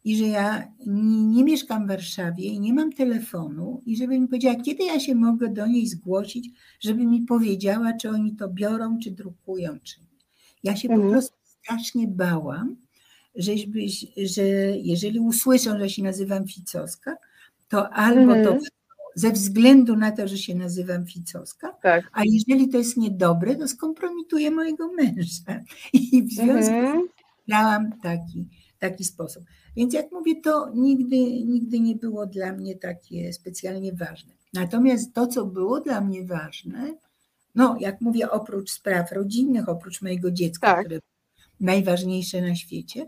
[0.04, 4.28] i że ja nie, nie, mieszkam w Warszawie i nie mam telefonu i żeby mi
[4.28, 8.98] powiedziała, kiedy ja się mogę do niej zgłosić, żeby mi powiedziała, czy oni to biorą,
[9.04, 10.08] czy drukują, czy nie.
[10.64, 11.08] Ja się mhm.
[11.08, 12.76] po prostu strasznie bałam,
[13.36, 13.80] żeby,
[14.18, 14.44] że
[14.78, 17.16] jeżeli usłyszą, że się nazywam Ficowska,
[17.70, 18.46] to albo mhm.
[18.46, 18.66] to
[19.16, 22.10] ze względu na to, że się nazywam Ficowska, tak.
[22.14, 25.64] a jeżeli to jest niedobre, to skompromituje mojego męża.
[25.94, 26.64] I w związku mhm.
[26.64, 27.08] z tym
[27.48, 28.48] dałam taki,
[28.80, 29.44] taki sposób.
[29.76, 34.34] Więc jak mówię, to nigdy, nigdy nie było dla mnie takie specjalnie ważne.
[34.54, 36.94] Natomiast to, co było dla mnie ważne,
[37.56, 40.86] no jak mówię, oprócz spraw rodzinnych, oprócz mojego dziecka, tak.
[40.86, 41.00] które
[41.62, 43.06] najważniejsze na świecie,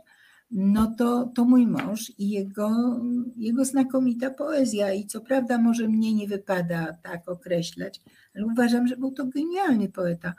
[0.51, 2.99] no to, to mój mąż i jego,
[3.37, 4.93] jego znakomita poezja.
[4.93, 8.01] I co prawda może mnie nie wypada tak określać,
[8.35, 10.33] ale uważam, że był to genialny poeta.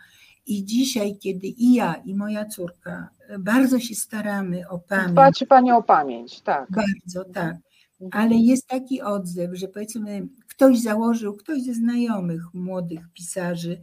[0.46, 5.10] I dzisiaj, kiedy i ja, i moja córka bardzo się staramy o pamięć.
[5.10, 6.70] Dbacie Pani o pamięć, tak.
[6.70, 7.56] Bardzo, tak.
[8.00, 8.22] Mhm.
[8.24, 13.80] Ale jest taki odzew, że powiedzmy, ktoś założył, ktoś ze znajomych młodych pisarzy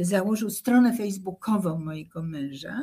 [0.00, 2.80] założył stronę facebookową mojego męża,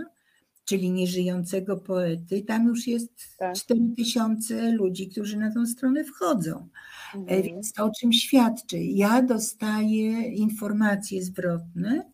[0.67, 2.41] czyli nieżyjącego poety.
[2.41, 3.55] Tam już jest tak.
[3.55, 6.67] 4 tysiące ludzi, którzy na tą stronę wchodzą.
[7.15, 7.43] Mhm.
[7.43, 8.77] Więc to o czym świadczy?
[8.77, 12.11] Ja dostaję informacje zwrotne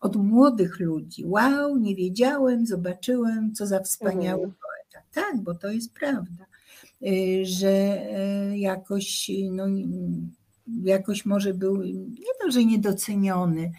[0.00, 1.24] od młodych ludzi.
[1.26, 4.52] Wow, nie wiedziałem, zobaczyłem, co za wspaniały mhm.
[4.52, 5.06] poeta.
[5.12, 6.46] Tak, bo to jest prawda,
[7.02, 8.02] y, że
[8.52, 9.64] y, jakoś, no,
[10.84, 13.72] jakoś może był nie to, że niedoceniony,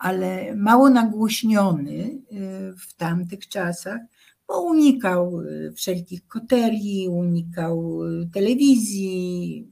[0.00, 4.00] ale mało nagłośniony y, w tamtych czasach,
[4.48, 5.42] bo unikał
[5.76, 8.00] wszelkich koterii, unikał
[8.32, 9.68] telewizji,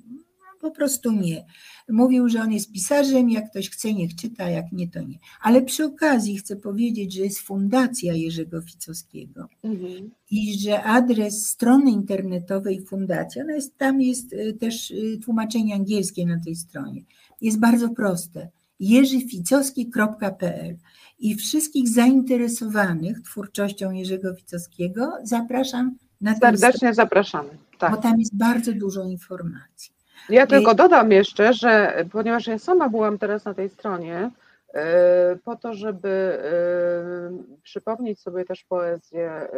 [0.61, 1.45] po prostu nie.
[1.89, 5.19] Mówił, że on jest pisarzem, jak ktoś chce, niech czyta, jak nie, to nie.
[5.43, 10.11] Ale przy okazji chcę powiedzieć, że jest Fundacja Jerzego Ficowskiego mhm.
[10.31, 16.27] i że adres strony internetowej fundacji, ona jest, tam jest y, też y, tłumaczenie angielskie
[16.27, 17.03] na tej stronie,
[17.41, 18.49] jest bardzo proste.
[18.81, 20.77] jerzyficowski.pl
[21.19, 27.49] i wszystkich zainteresowanych twórczością Jerzego Ficowskiego zapraszam na Serdecznie zapraszamy.
[27.79, 27.91] Tak.
[27.91, 29.93] Bo tam jest bardzo dużo informacji.
[30.29, 34.31] Ja tylko dodam jeszcze, że ponieważ ja sama byłam teraz na tej stronie,
[34.75, 39.51] e, po to, żeby e, przypomnieć sobie też poezję e,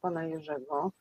[0.00, 0.92] pana Jerzego,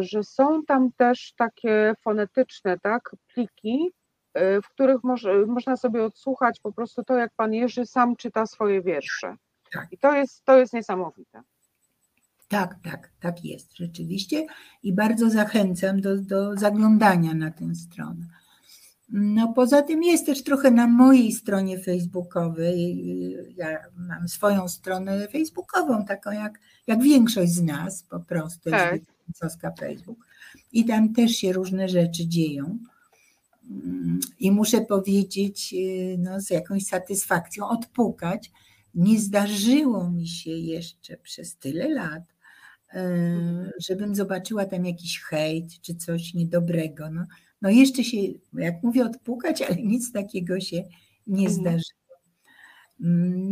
[0.00, 3.92] że są tam też takie fonetyczne, tak, pliki
[4.34, 8.82] w których może, można sobie odsłuchać po prostu to, jak pan Jerzy sam czyta swoje
[8.82, 9.36] wiersze.
[9.72, 9.86] Tak.
[9.90, 11.42] I to jest, to jest niesamowite.
[12.48, 14.46] Tak, tak, tak jest rzeczywiście
[14.82, 18.26] i bardzo zachęcam do, do zaglądania na tę stronę.
[19.08, 23.04] No poza tym jest też trochę na mojej stronie facebookowej.
[23.56, 29.00] Ja mam swoją stronę facebookową, taką jak, jak większość z nas po prostu, tak.
[29.34, 30.18] Soska Facebook.
[30.72, 32.78] I tam też się różne rzeczy dzieją.
[34.42, 35.74] I muszę powiedzieć,
[36.18, 38.50] no, z jakąś satysfakcją odpukać.
[38.94, 42.22] Nie zdarzyło mi się jeszcze przez tyle lat,
[42.94, 47.10] e, żebym zobaczyła tam jakiś hejt czy coś niedobrego.
[47.10, 47.26] No,
[47.62, 48.18] no jeszcze się,
[48.52, 50.84] jak mówię, odpukać, ale nic takiego się
[51.26, 51.60] nie mhm.
[51.60, 52.02] zdarzyło.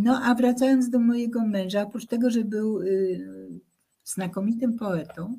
[0.02, 3.60] No a wracając do mojego męża, oprócz tego, że był y,
[4.04, 5.38] znakomitym poetą,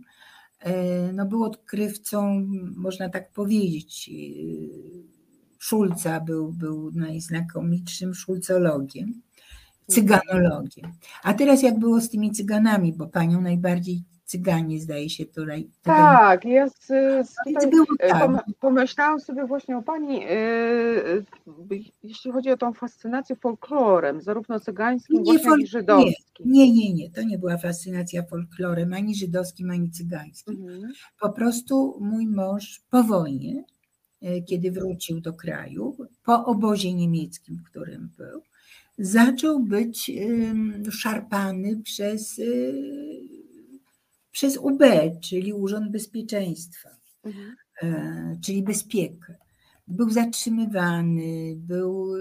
[1.13, 5.10] no był odkrywcą, można tak powiedzieć, y,
[5.61, 9.21] Szulca, był, był najznakomitszym szulcologiem, mhm.
[9.87, 10.91] cyganologiem.
[11.23, 15.69] A teraz jak było z tymi cyganami, bo panią najbardziej Cyganie, zdaje się tutaj.
[15.83, 16.93] Tak, jest.
[17.45, 18.43] Tutaj, y, tak.
[18.59, 25.23] Pomyślałam sobie właśnie o Pani, y, y, jeśli chodzi o tą fascynację folklorem, zarówno cygańskim,
[25.23, 26.13] nie, jak i żydowskim.
[26.45, 30.61] Nie, nie, nie, to nie była fascynacja folklorem, ani żydowskim, ani cygańskim.
[30.61, 30.93] Mhm.
[31.19, 33.63] Po prostu mój mąż po wojnie,
[34.47, 38.41] kiedy wrócił do kraju, po obozie niemieckim, w którym był,
[38.97, 40.11] zaczął być
[40.91, 42.41] szarpany przez
[44.31, 44.83] przez UB,
[45.21, 46.89] czyli Urząd Bezpieczeństwa,
[47.23, 47.55] mhm.
[47.83, 49.35] E, czyli bezpiekę.
[49.87, 52.19] Był zatrzymywany, był e,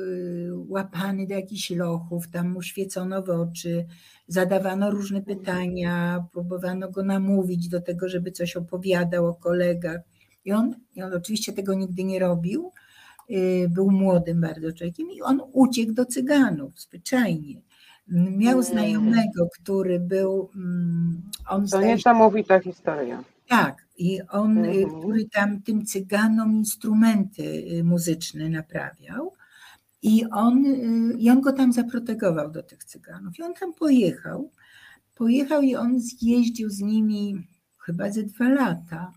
[0.69, 3.87] łapany do jakichś lochów, tam mu świecono w oczy,
[4.29, 10.01] zadawano różne pytania, próbowano go namówić do tego, żeby coś opowiadał o kolegach.
[10.45, 12.73] I on, i on oczywiście tego nigdy nie robił,
[13.31, 17.61] e, był młodym bardzo człowiekiem i on uciekł do cyganów zwyczajnie.
[18.13, 20.51] Miał znajomego, który był.
[20.55, 23.25] Mm, on to niesamowita historia.
[23.51, 25.01] Tak, i on, y, mhm.
[25.01, 29.33] który tam tym cyganom instrumenty y, muzyczne naprawiał.
[30.03, 33.39] I on, y, I on go tam zaprotegował do tych cyganów.
[33.39, 34.51] I on tam pojechał.
[35.15, 37.47] Pojechał i on zjeździł z nimi
[37.79, 39.13] chyba ze dwa lata.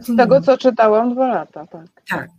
[0.00, 2.02] Z tego, co czytałam, dwa lata, tak.
[2.08, 2.30] Tak.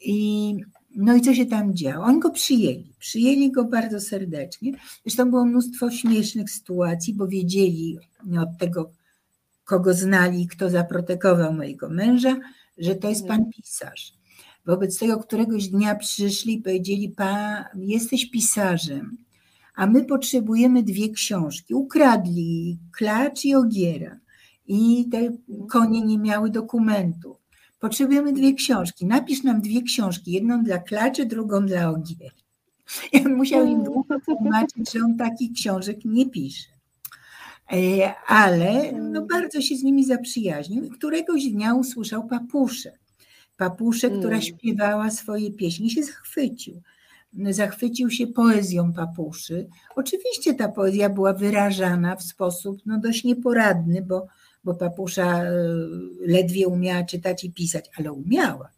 [0.00, 0.56] I
[0.96, 2.04] no i co się tam działo?
[2.04, 2.92] Oni go przyjęli.
[2.98, 4.72] Przyjęli go bardzo serdecznie.
[5.02, 7.98] Zresztą było mnóstwo śmiesznych sytuacji, bo wiedzieli
[8.42, 8.90] od tego,
[9.64, 12.36] kogo znali, kto zaprotekował mojego męża,
[12.78, 14.12] że to jest pan pisarz.
[14.66, 19.16] Wobec tego któregoś dnia przyszli i powiedzieli: Pan, jesteś pisarzem,
[19.74, 21.74] a my potrzebujemy dwie książki.
[21.74, 24.16] Ukradli klacz i ogiera.
[24.66, 25.32] I te
[25.68, 27.36] konie nie miały dokumentów.
[27.80, 29.06] Potrzebujemy dwie książki.
[29.06, 32.32] Napisz nam dwie książki, jedną dla klaczy, drugą dla ogier.
[33.12, 36.68] Ja musiał im długo tłumaczyć, że on takich książek nie pisze.
[37.72, 42.92] E, ale no, bardzo się z nimi zaprzyjaźnił i któregoś dnia usłyszał papuszę.
[43.56, 44.42] Papuszę, która mm.
[44.42, 46.82] śpiewała swoje pieśni, się zachwycił.
[47.50, 49.68] Zachwycił się poezją papuszy.
[49.96, 54.26] Oczywiście ta poezja była wyrażana w sposób no, dość nieporadny, bo
[54.64, 55.52] bo papusza e,
[56.26, 58.70] ledwie umiała czytać i pisać, ale umiała.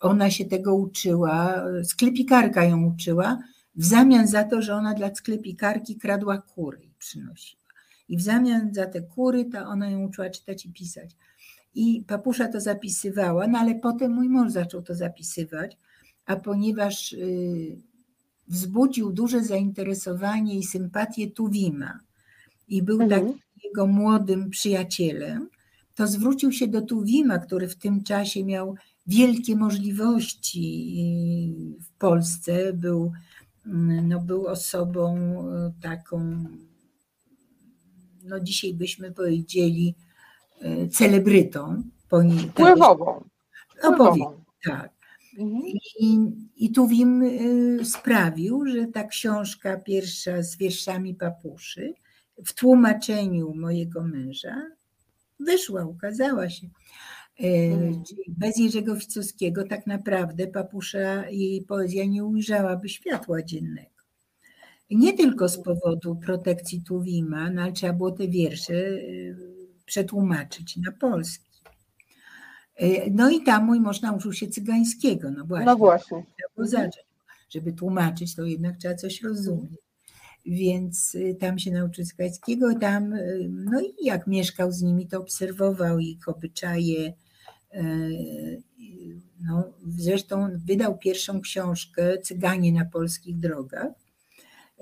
[0.00, 3.38] Ona się tego uczyła, sklepikarka ją uczyła,
[3.76, 7.62] w zamian za to, że ona dla sklepikarki kradła kury i przynosiła.
[8.08, 11.10] I w zamian za te kury, to ona ją uczyła czytać i pisać.
[11.74, 15.76] I papusza to zapisywała, no ale potem mój mąż zaczął to zapisywać,
[16.26, 17.76] a ponieważ y,
[18.48, 22.00] wzbudził duże zainteresowanie i sympatię Tuwima
[22.68, 23.10] i był mhm.
[23.26, 25.48] tak jego młodym przyjacielem,
[25.94, 28.74] to zwrócił się do Tuwima, który w tym czasie miał
[29.06, 30.66] wielkie możliwości
[31.80, 33.12] w Polsce, był,
[34.02, 36.44] no, był osobą e, taką,
[38.24, 39.94] no dzisiaj byśmy powiedzieli,
[40.60, 41.82] e, celebrytą.
[42.48, 43.24] Wpływową.
[43.82, 44.28] No powiem,
[44.64, 44.90] tak.
[45.38, 45.62] Mhm.
[46.00, 46.18] I,
[46.56, 51.94] I Tuwim e, sprawił, że ta książka pierwsza z wierszami papuszy
[52.44, 54.62] w tłumaczeniu mojego męża
[55.40, 56.68] wyszła, ukazała się.
[57.38, 58.02] Hmm.
[58.28, 63.90] Bez Jerzego Ficowskiego tak naprawdę papusza jej poezja nie ujrzałaby światła dziennego.
[64.90, 68.98] Nie tylko z powodu protekcji Tuwima, no ale trzeba było te wiersze e,
[69.86, 71.60] przetłumaczyć na polski.
[72.76, 75.30] E, no i tam mój mąż nauczył się cygańskiego.
[75.30, 75.66] No właśnie.
[75.66, 76.24] No właśnie.
[76.56, 77.06] Zacząć.
[77.48, 79.85] Żeby tłumaczyć, to jednak trzeba coś rozumieć
[80.46, 85.20] więc y, tam się nauczył cygańskiego, tam, y, no i jak mieszkał z nimi, to
[85.20, 87.12] obserwował ich obyczaje,
[87.74, 88.62] y,
[89.40, 93.92] No, zresztą wydał pierwszą książkę Cyganie na polskich drogach,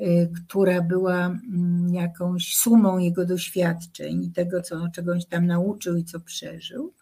[0.01, 6.05] y, która była mm, jakąś sumą jego doświadczeń i tego, co, czegoś tam nauczył i
[6.05, 6.93] co przeżył.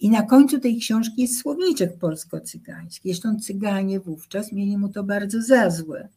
[0.00, 3.08] I na końcu tej książki jest słowniczek polsko-cygański.
[3.08, 6.08] Zresztą cyganie wówczas mieli mu to bardzo za złe,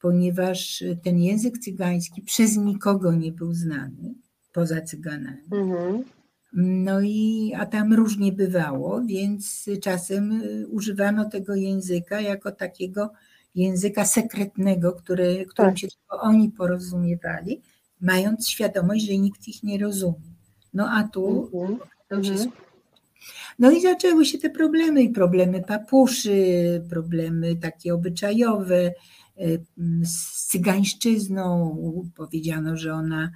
[0.00, 4.14] ponieważ ten język cygański przez nikogo nie był znany,
[4.52, 5.42] poza cyganami.
[5.52, 6.04] Mhm.
[6.52, 13.12] No i, a tam różnie bywało, więc czasem y, używano tego języka jako takiego
[13.54, 15.78] języka sekretnego, który, którym tak.
[15.78, 17.60] się tylko oni porozumiewali,
[18.00, 20.30] mając świadomość, że nikt ich nie rozumie.
[20.74, 21.78] No a tu mhm.
[22.10, 22.50] mhm.
[23.58, 28.94] No i zaczęły się te problemy, i problemy papuszy, problemy takie obyczajowe y,
[30.02, 31.76] z cygańszczyzną.
[32.16, 33.30] Powiedziano, że ona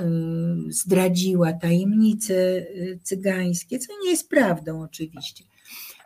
[0.00, 5.44] Y, zdradziła tajemnice y, cygańskie, co nie jest prawdą oczywiście,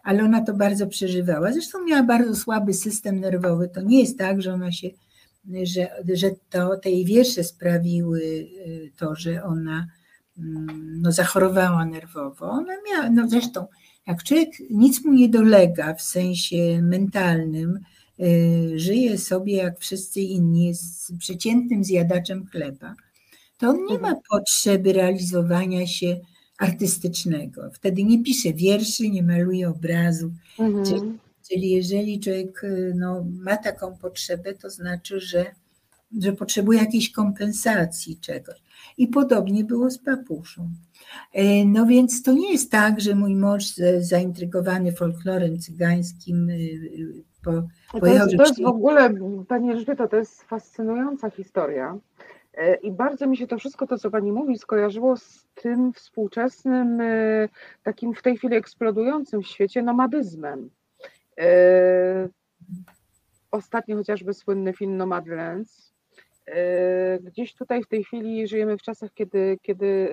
[0.03, 1.53] ale ona to bardzo przeżywała.
[1.53, 3.69] Zresztą miała bardzo słaby system nerwowy.
[3.69, 4.89] To nie jest tak, że ona się,
[5.63, 9.87] że, że to, te jej wiersze sprawiły y, to, że ona
[10.39, 12.51] mm, no, zachorowała nerwowo.
[12.51, 13.67] Ona miała, no zresztą,
[14.07, 17.79] jak człowiek nic mu nie dolega w sensie mentalnym,
[18.77, 22.95] żyje sobie jak wszyscy inni, jest przeciętnym zjadaczem chleba,
[23.59, 26.21] to on nie ma potrzeby realizowania się
[26.59, 27.71] artystycznego.
[27.73, 30.33] Wtedy nie pisze wierszy, nie maluje obrazu.
[30.59, 30.85] Mhm.
[30.85, 31.19] Czyli,
[31.49, 35.47] czyli, jeżeli człowiek y, no, ma taką potrzebę, to znaczy, że,
[36.21, 38.57] że potrzebuje jakiejś kompensacji czegoś.
[38.99, 40.71] I podobnie było z papuszą.
[41.33, 43.65] E, no więc to nie jest tak, że mój mąż
[44.01, 47.51] zaintrygowany folklorem cygańskim y, y, po,
[48.01, 49.15] to jest, to jest w ogóle,
[49.49, 51.99] Pani Elżbieta, to jest fascynująca historia.
[52.55, 57.01] E, I bardzo mi się to wszystko, to co Pani mówi, skojarzyło z tym współczesnym,
[57.01, 57.49] e,
[57.83, 60.71] takim w tej chwili eksplodującym w świecie nomadyzmem.
[61.39, 62.29] E,
[63.51, 65.91] ostatnio chociażby słynny film Nomadlands.
[67.21, 70.11] Gdzieś tutaj w tej chwili żyjemy w czasach, kiedy, kiedy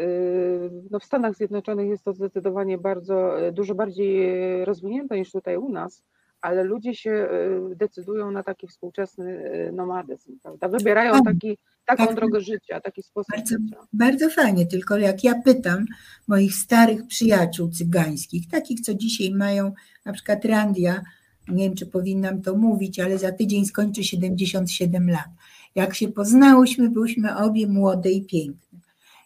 [0.91, 6.03] no w Stanach Zjednoczonych jest to zdecydowanie bardzo, dużo bardziej rozwinięte niż tutaj u nas
[6.41, 7.29] ale ludzie się
[7.75, 10.67] decydują na taki współczesny nomadyzm, prawda?
[10.67, 11.23] Wybierają tak.
[11.23, 13.77] taki taką tak, drogę życia, taki sposób bardzo, życia.
[13.93, 15.85] Bardzo fajnie, tylko jak ja pytam
[16.27, 19.73] moich starych przyjaciół cygańskich, takich, co dzisiaj mają,
[20.05, 21.01] na przykład Randia,
[21.47, 25.29] nie wiem, czy powinnam to mówić, ale za tydzień skończy 77 lat.
[25.75, 28.79] Jak się poznałyśmy, byłyśmy obie młode i piękne.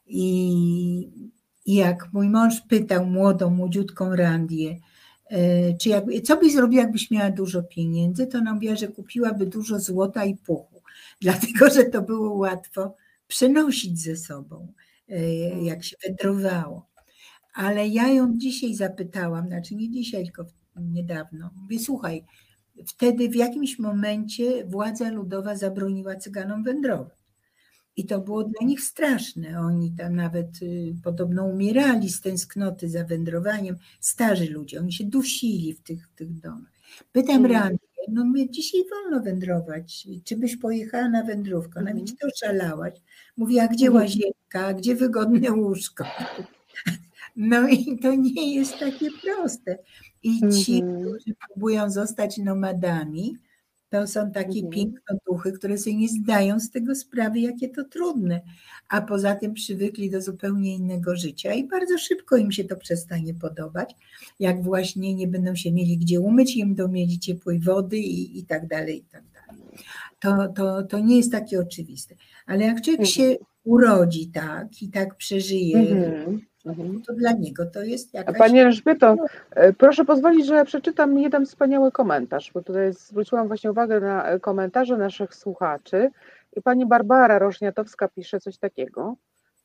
[0.08, 1.10] I,
[1.66, 4.80] i jak mój mąż pytał młodą, młodziutką Randię,
[5.80, 9.80] czy jak, co byś zrobiła, jakbyś miała dużo pieniędzy, to ona mówiła, że kupiłaby dużo
[9.80, 10.82] złota i puchu
[11.22, 12.96] dlatego że to było łatwo
[13.28, 14.74] przenosić ze sobą,
[15.10, 15.16] e,
[15.52, 15.66] mm.
[15.66, 16.90] jak się wędrowało.
[17.54, 21.50] Ale ja ją dzisiaj zapytałam, znaczy nie dzisiaj, tylko niedawno.
[21.56, 22.26] Mówię, słuchaj,
[22.88, 27.21] wtedy w jakimś momencie władza ludowa zabroniła cyganom wędrować.
[28.02, 29.60] I to było dla nich straszne.
[29.60, 33.78] Oni tam nawet y, podobno umierali z tęsknoty za wędrowaniem.
[34.00, 36.72] Starzy ludzie, oni się dusili w tych, tych domach.
[37.12, 37.52] Pytam mm.
[37.52, 37.78] rano,
[38.08, 41.80] no mnie dzisiaj wolno wędrować, czy byś pojechała na wędrówkę?
[41.80, 42.94] Ona mi, czy to szalałaś?
[43.38, 44.04] Mówi, a gdzie mhm.
[44.04, 46.04] łazienka, a gdzie wygodne łóżko?
[47.36, 49.78] No i to nie jest takie proste.
[50.24, 51.02] I ci, mhm.
[51.02, 53.38] którzy próbują zostać nomadami,
[53.92, 54.70] to są takie mhm.
[54.70, 58.42] piękne duchy, które sobie nie zdają z tego sprawy, jakie to trudne,
[58.90, 63.34] a poza tym przywykli do zupełnie innego życia i bardzo szybko im się to przestanie
[63.34, 63.96] podobać,
[64.40, 68.46] jak właśnie nie będą się mieli gdzie umyć, im do mieli ciepłej wody i, i
[68.46, 69.62] tak dalej, i tak dalej.
[70.20, 72.16] To, to, to nie jest takie oczywiste.
[72.46, 73.46] Ale jak człowiek się mhm.
[73.64, 76.42] urodzi tak i tak przeżyje, mhm.
[76.66, 77.02] Mhm.
[77.02, 78.38] To dla niego to jest jakaś...
[78.38, 79.16] Pani Elżbieto,
[79.52, 84.26] e, proszę pozwolić, że ja przeczytam jeden wspaniały komentarz, bo tutaj zwróciłam właśnie uwagę na
[84.26, 86.12] e, komentarze naszych słuchaczy
[86.56, 89.16] i pani Barbara Rożniatowska pisze coś takiego.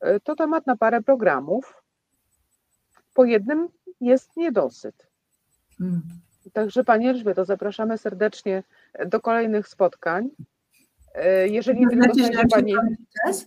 [0.00, 1.82] E, to temat na parę programów.
[3.14, 3.68] Po jednym
[4.00, 5.06] jest niedosyt.
[5.78, 6.02] Hmm.
[6.52, 8.62] Także Pani Elżbieto, zapraszamy serdecznie
[9.06, 10.30] do kolejnych spotkań.
[11.16, 12.74] E, jeżeli znaczy, znajdzie Pani.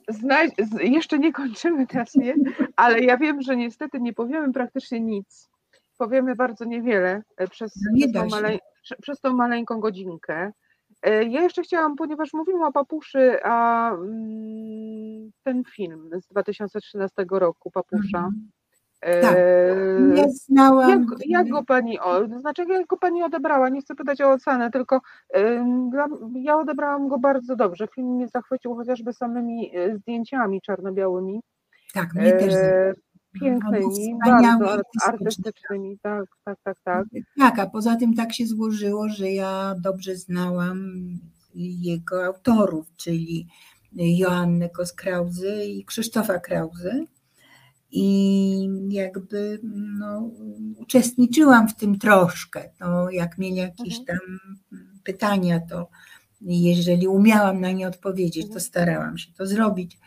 [0.09, 0.51] Znaj...
[0.80, 2.36] Jeszcze nie kończymy teraz, nie?
[2.76, 5.49] Ale ja wiem, że niestety nie powiemy praktycznie nic.
[5.97, 8.57] Powiemy bardzo niewiele e, przez, no nie przez, tą, male...
[9.01, 10.51] przez tą maleńką godzinkę.
[11.01, 17.72] E, ja jeszcze chciałam, ponieważ mówimy o papuszy, a mm, ten film z 2013 roku,
[17.72, 18.49] Papusza, mhm.
[19.02, 19.36] Tak,
[20.00, 20.89] nie eee, znałam.
[20.89, 23.70] Jak, jak, go pani, o, znaczy jak go pani odebrała?
[23.70, 25.02] Nie chcę pytać o ocenę, tylko
[25.91, 27.88] dla, ja odebrałam go bardzo dobrze.
[27.88, 31.41] Film mnie zachwycił chociażby samymi e, zdjęciami czarno-białymi.
[31.93, 32.54] Tak, mnie też.
[32.54, 32.93] E,
[33.41, 35.14] pięknymi, bardzo artystyczny.
[35.14, 37.06] artystycznymi, tak, tak, tak, tak.
[37.38, 40.80] Tak, a poza tym tak się złożyło, że ja dobrze znałam
[41.56, 43.47] jego autorów, czyli
[43.93, 47.06] Joannę Kos-Krause i Krzysztofa Krause.
[47.91, 49.59] I jakby
[49.99, 50.31] no,
[50.77, 52.69] uczestniczyłam w tym troszkę.
[52.79, 54.19] No, jak mieli jakieś tam
[55.03, 55.89] pytania, to
[56.41, 59.97] jeżeli umiałam na nie odpowiedzieć, to starałam się to zrobić.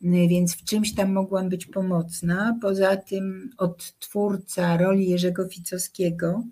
[0.00, 2.58] Więc w czymś tam mogłam być pomocna.
[2.62, 6.44] Poza tym odtwórca roli Jerzego Ficowskiego,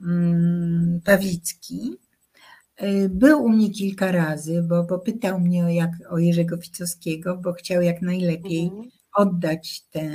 [0.00, 1.96] mm, Pawicki,
[2.82, 7.36] y, był u mnie kilka razy, bo, bo pytał mnie o, jak, o Jerzego Ficowskiego,
[7.36, 8.90] bo chciał jak najlepiej Mhm.
[9.16, 10.10] Oddać tę,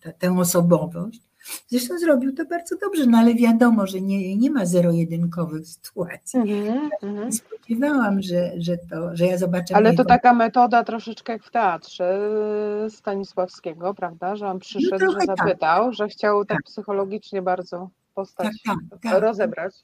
[0.00, 1.20] tę, tę, osobowość.
[1.66, 6.40] Zresztą zrobił to bardzo dobrze, no ale wiadomo, że nie, nie ma zero-jedynkowych sytuacji.
[6.40, 6.90] Mhm.
[7.02, 9.76] Nie spodziewałam, że, że, to, że ja zobaczę.
[9.76, 12.30] Ale to taka metoda troszeczkę jak w teatrze
[12.90, 14.36] Stanisławskiego, prawda?
[14.36, 15.36] Że on przyszedł, trochę że tak.
[15.38, 16.64] zapytał, że chciał tak Tak.
[16.66, 19.22] psychologicznie bardzo postać Tak, tak, tak.
[19.22, 19.74] rozebrać.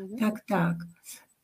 [0.00, 0.20] Mhm.
[0.20, 0.76] Tak, tak.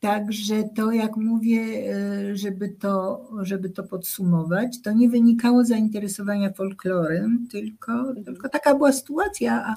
[0.01, 6.53] Także to, jak mówię, e, żeby to, żeby to podsumować, to nie wynikało z zainteresowania
[6.53, 9.77] folklorem, tylko, tylko taka była sytuacja, a,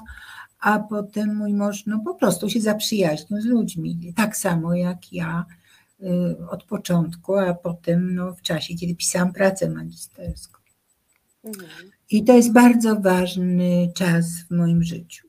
[0.70, 5.44] a potem mój mąż no, po prostu się zaprzyjaźnił z ludźmi, tak samo jak ja
[6.02, 6.06] e,
[6.48, 10.58] od początku, a potem no, w czasie, kiedy pisałam pracę magisterską.
[11.44, 11.90] Mhm.
[12.10, 15.28] I to jest bardzo ważny czas w moim życiu.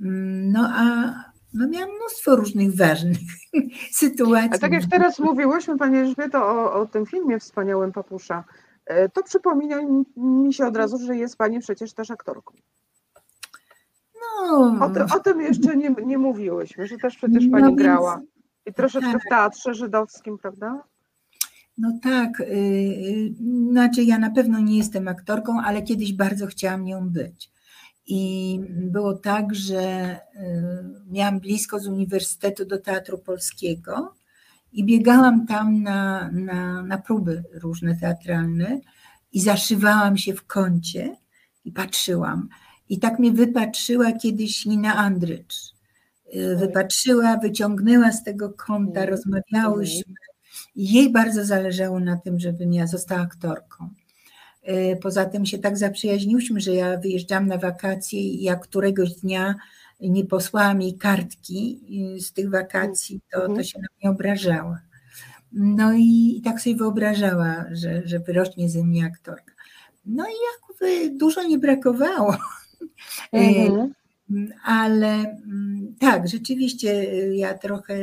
[0.00, 1.14] Mm, No a
[1.54, 3.18] no miałam mnóstwo różnych ważnych
[3.92, 4.50] sytuacji.
[4.54, 8.44] A tak jak teraz mówiłyśmy, Pani Elżbieto, o, o tym filmie wspaniałym Papusza,
[8.86, 9.76] e, to przypomina
[10.16, 12.54] mi- się od razu, że jest Pani przecież też aktorką.
[14.14, 18.20] No, O, o tym jeszcze nie, nie mówiłyśmy, że też przecież No Pani więc- grała.
[18.66, 19.22] I troszeczkę tak.
[19.22, 20.82] w teatrze żydowskim, prawda?
[21.78, 23.34] no tak, y, y,
[23.70, 27.50] znaczy ja na pewno nie jestem aktorką, ale kiedyś bardzo chciałam nią być.
[28.10, 30.18] I było tak, że y,
[31.10, 34.14] miałam blisko z Uniwersytetu do Teatru Polskiego
[34.72, 38.80] i biegałam tam na, na, na próby różne teatralne
[39.32, 41.16] i zaszywałam się w kącie
[41.64, 42.48] i patrzyłam.
[42.88, 45.74] I tak mnie wypatrzyła kiedyś Nina Andrycz.
[46.34, 49.08] Y, Wypatrzyła, wyciągnęła z tego kąta, Mhm.
[49.08, 50.14] rozmawiałyśmy.
[50.76, 53.90] I jej bardzo zależało na tym, żebym ja została aktorką.
[54.68, 59.54] Y, Poza tym się tak zaprzyjaźniłyśmy, że ja wyjeżdżam na wakacje i jak któregoś dnia
[60.00, 61.80] nie posłałam jej kartki
[62.20, 63.64] z tych wakacji, to, to Mhm.
[63.64, 64.80] się na mnie obrażała.
[65.52, 69.52] No i, i tak sobie wyobrażała, że, że wyrośnie ze mnie aktorka.
[70.06, 72.36] No i jakby dużo nie brakowało.
[73.32, 73.92] Mhm.
[74.30, 77.98] Mm, Ale mm, tak, rzeczywiście y, ja trochę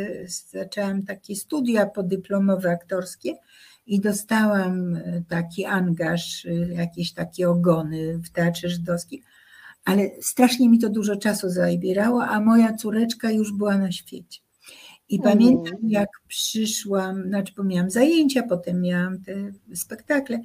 [0.54, 3.34] zaczęłam takie studia podyplomowe aktorskie
[3.86, 9.22] i dostałam y, taki angaż, y, jakieś takie ogony w Teatrze Żydowskim,
[9.86, 14.40] ale strasznie mi to dużo czasu zabierało, a moja córeczka już była na świecie.
[15.10, 15.38] I Mhm.
[15.38, 19.34] pamiętam, jak przyszłam, znaczy, bo miałam zajęcia, potem miałam te
[19.76, 20.40] spektakle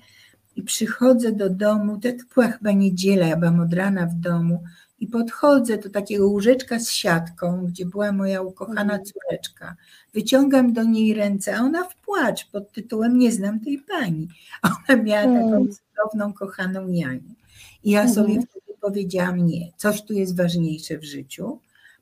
[0.57, 4.62] i przychodzę do domu, to była chyba niedziela, ja byłam od rana w domu
[5.01, 9.03] i podchodzę do takiego łóżeczka z siatką, gdzie była moja ukochana Mhm.
[9.05, 9.76] córeczka.
[10.14, 14.28] Wyciągam do niej ręce, a ona w płacz pod tytułem Nie znam tej pani.
[14.62, 15.68] A ona miała taką Mm.
[15.68, 17.34] cudowną, kochaną nianię.
[17.84, 18.14] I ja Mhm.
[18.14, 21.59] sobie wtedy powiedziałam nie, coś tu jest ważniejsze w życiu.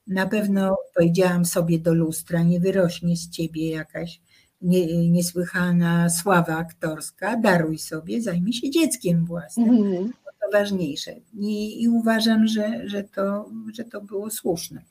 [0.07, 4.21] Na pewno powiedziałam sobie do lustra, nie wyrośnie z ciebie jakaś
[4.63, 10.13] nie, niesłychana sława aktorska, daruj sobie, zajmij się dzieckiem własnym Mhm.
[10.53, 11.15] Ważniejsze.
[11.39, 14.83] I, i uważam, że, że, to, że to było słuszne.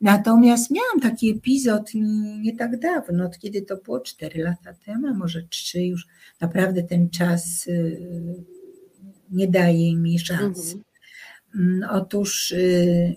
[0.00, 5.14] Natomiast miałam taki epizod nie, tak dawno, od kiedy to było 4 lata temu, a
[5.14, 6.06] może 3 już.
[6.40, 8.44] Naprawdę ten czas y,
[9.30, 10.74] nie daje mi szans.
[10.74, 10.84] Mhm.
[11.54, 13.16] Mm, Otóż y,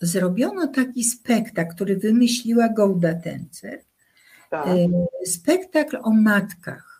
[0.00, 3.80] zrobiono taki spektakl, który wymyśliła Golda Tencer.
[4.50, 4.66] Tak.
[4.66, 6.91] Y, Spektakl o matkach.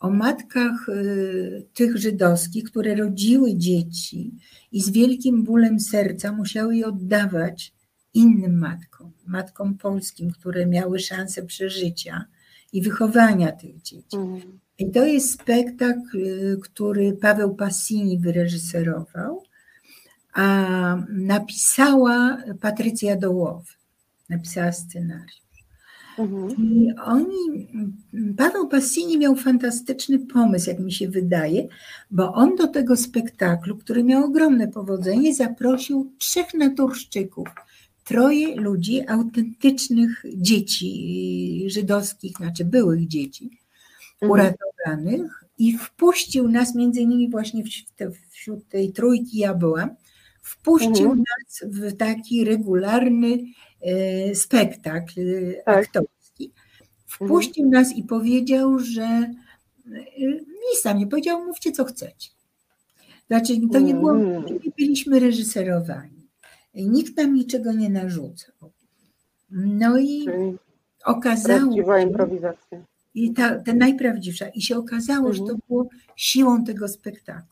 [0.00, 4.34] O matkach y, tych żydowskich, które rodziły dzieci
[4.72, 7.72] i z wielkim bólem serca musiały je oddawać
[8.14, 12.24] innym matkom, matkom polskim, które miały szansę przeżycia
[12.72, 14.16] i wychowania tych dzieci.
[14.16, 14.58] Mhm.
[14.78, 19.42] I to jest spektakl, y, który Paweł Passini wyreżyserował,
[20.32, 23.72] a napisała Patrycja Dołowy.
[24.28, 25.39] Napisała scenariusz.
[26.20, 26.50] Mhm.
[26.50, 27.68] I oni,
[28.36, 31.68] Paweł Passini miał fantastyczny pomysł, jak mi się wydaje,
[32.10, 37.48] bo on do tego spektaklu, który miał ogromne powodzenie, zaprosił trzech naturszczyków,
[38.04, 43.60] troje ludzi, autentycznych dzieci żydowskich, znaczy byłych dzieci,
[44.20, 44.30] Mhm.
[44.30, 47.64] uratowanych i wpuścił nas, między innymi właśnie
[48.30, 49.90] wśród tej trójki ja byłam,
[50.42, 51.18] wpuścił mhm.
[51.18, 53.38] nas w taki regularny
[54.34, 55.78] spektakl e, tak.
[55.78, 56.52] aktorski.
[57.06, 57.82] Wpuścił mhm.
[57.82, 59.30] nas i powiedział, że
[60.70, 62.30] nic tam nie powiedział, mówcie co chcecie.
[63.26, 64.58] Znaczy, to nie było, mhm.
[64.64, 66.28] nie byliśmy reżyserowani.
[66.74, 68.54] Nikt nam niczego nie narzucał.
[69.50, 70.56] No i Czyli
[71.04, 72.02] okazało się.
[72.02, 72.78] improwizacja.
[73.14, 74.48] I ta, ta najprawdziwsza.
[74.48, 75.34] I się okazało, mhm.
[75.34, 75.60] że to mhm.
[75.68, 77.49] było siłą tego spektaklu.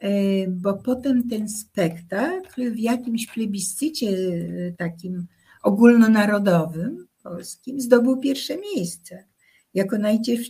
[0.00, 5.26] E, bo potem ten spektakl w jakimś plebiscycie e, takim
[5.62, 9.24] ogólnonarodowym polskim zdobył pierwsze miejsce
[9.74, 9.96] jako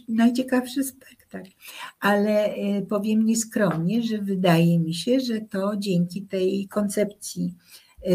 [0.09, 1.51] najciekawszy spektakl.
[2.01, 7.55] Ale e, powiem nieskromnie, że wydaje mi się, że to dzięki tej koncepcji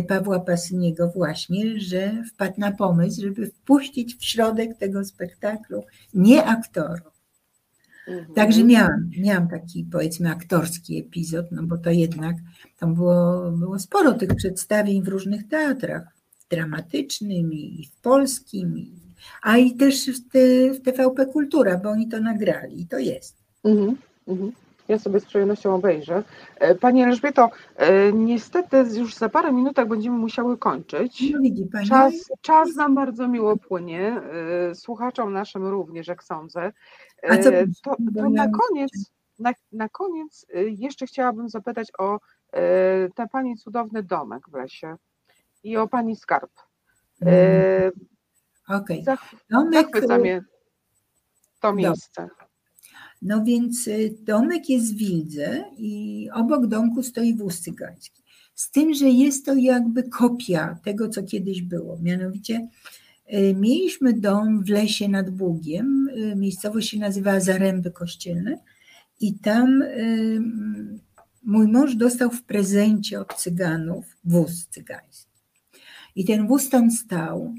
[0.08, 5.84] Pawła Pasyniego właśnie, że wpadł na pomysł, żeby wpuścić w środek tego spektaklu
[6.14, 7.14] nie aktorów,
[8.08, 8.34] Mhm.
[8.34, 12.36] Także miałam, miałam taki powiedzmy aktorski epizod, no bo to jednak
[12.80, 16.03] tam było, było sporo tych przedstawień w różnych teatrach,
[16.39, 18.91] w dramatycznym i w polskim, i,
[19.41, 23.36] a i też w, te, w TVP Kultura, bo oni to nagrali i to jest.
[23.64, 23.97] Mhm.
[24.28, 24.51] Mhm.
[24.88, 26.24] Ja sobie z przyjemnością obejrzę.
[26.60, 31.24] E, pani Elżbieto, e, niestety już za parę minutek będziemy musiały kończyć.
[31.32, 31.86] No.
[31.88, 34.22] Czas, czas nam bardzo miło płynie,
[34.72, 36.72] e, słuchaczom naszym również, jak sądzę.
[37.30, 37.52] Co,
[37.84, 42.20] to, to na koniec, na, na koniec jeszcze chciałabym zapytać o
[43.16, 44.96] ten Pani cudowny domek w lesie
[45.64, 46.52] i o Pani skarb.
[47.22, 47.92] Mm.
[48.68, 49.02] Okej.
[49.02, 49.18] Okay.
[49.50, 49.74] Domek...
[49.74, 50.44] Zachwyca mnie
[51.62, 52.30] to miejsce.
[53.22, 58.24] No więc domek jest w Wildze i obok domku stoi wóz cygański.
[58.54, 61.98] Z tym, że jest to jakby kopia tego, co kiedyś było.
[62.02, 62.68] Mianowicie
[63.56, 68.60] mieliśmy dom w lesie nad Bugiem, y, miejscowość się nazywała Zaręby Kościelne
[69.20, 69.84] i tam
[71.44, 75.32] mój mąż dostał w prezencie od cyganów wóz cygański.
[76.16, 77.54] I ten wóz tam stał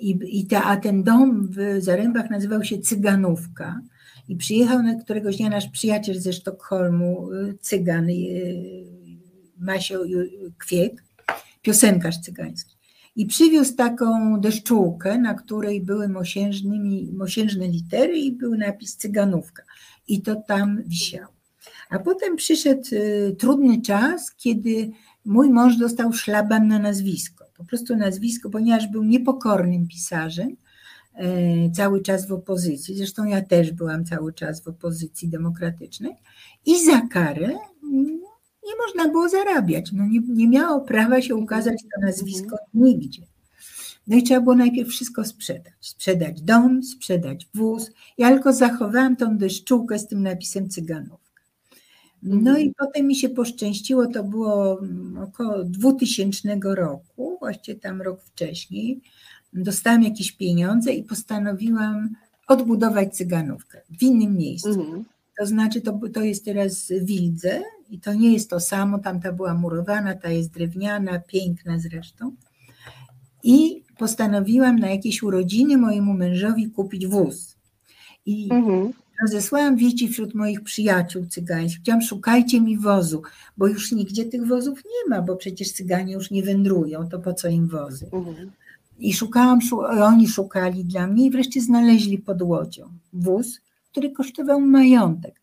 [0.00, 3.80] i, i ta, a ten dom w Zarębach nazywał się Cyganówka.
[4.28, 7.28] I przyjechał na któregoś dnia nasz przyjaciel ze Sztokholmu,
[7.60, 8.08] cygan,
[9.58, 10.00] Masio
[10.58, 11.04] Kwiek,
[11.62, 12.73] piosenkarz cygański.
[13.16, 16.08] I przywiózł taką deszczułkę, na której były
[17.12, 19.62] mosiężne litery i był napis cyganówka.
[20.08, 21.34] I to tam wisiało.
[21.90, 24.90] A potem przyszedł y, trudny czas, kiedy
[25.24, 30.56] mój mąż dostał szlaban na nazwisko po prostu nazwisko, ponieważ był niepokornym pisarzem,
[31.14, 36.16] e, cały czas w opozycji, zresztą ja też byłam cały czas w opozycji demokratycznej
[36.66, 37.58] i za karę
[38.66, 43.22] nie można było zarabiać, no nie, nie miało prawa się ukazać to nazwisko nigdzie.
[44.06, 45.72] No i trzeba było najpierw wszystko sprzedać.
[45.80, 47.90] Sprzedać dom, sprzedać wóz.
[48.18, 51.20] Ja tylko zachowałam tą deszczułkę z tym napisem cyganów.
[52.22, 52.72] No i mhm.
[52.78, 54.80] potem mi się poszczęściło, to było
[55.22, 59.00] około 2000 roku, właściwie tam rok wcześniej.
[59.52, 62.14] Dostałam jakieś pieniądze i postanowiłam
[62.48, 65.04] odbudować cyganówkę w innym miejscu.
[65.38, 69.54] To znaczy, to, to jest teraz Wildze i to nie jest to samo, tamta była
[69.54, 72.36] murowana, ta jest drewniana, piękna zresztą.
[73.42, 77.56] I postanowiłam na jakieś urodziny mojemu mężowi kupić wóz.
[78.26, 81.82] I mhm rozesłałam wieści wśród moich przyjaciół cygańskich.
[81.82, 83.22] Chciałam, szukajcie mi wozu,
[83.56, 87.34] bo już nigdzie tych wozów nie ma, bo przecież cyganie już nie wędrują, to po
[87.34, 88.08] co im wozy?
[88.12, 88.50] Mhm.
[88.98, 89.58] I szukałam,
[90.02, 93.60] oni szukali dla mnie i wreszcie znaleźli pod łodzią wóz,
[93.94, 95.40] który kosztował majątek.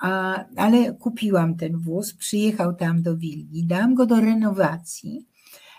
[0.00, 5.26] A, ale kupiłam ten wóz, przyjechał tam do Wilgi, dałam go do renowacji.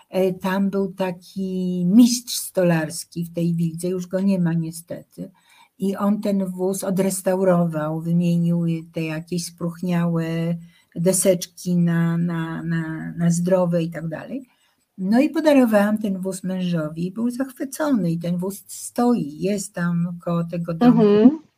[0.08, 5.30] E, tam był taki mistrz stolarski w tej Wildze, już go nie ma niestety
[5.78, 10.56] i on ten wóz odrestaurował, wymienił te jakieś spruchniałe
[10.96, 14.46] deseczki na, na, na, na zdrowe i tak dalej.
[14.98, 20.44] No i podarowałam ten wóz mężowi był zachwycony i ten wóz stoi, jest tam koło
[20.44, 21.02] tego domu.
[21.02, 21.49] Mhm.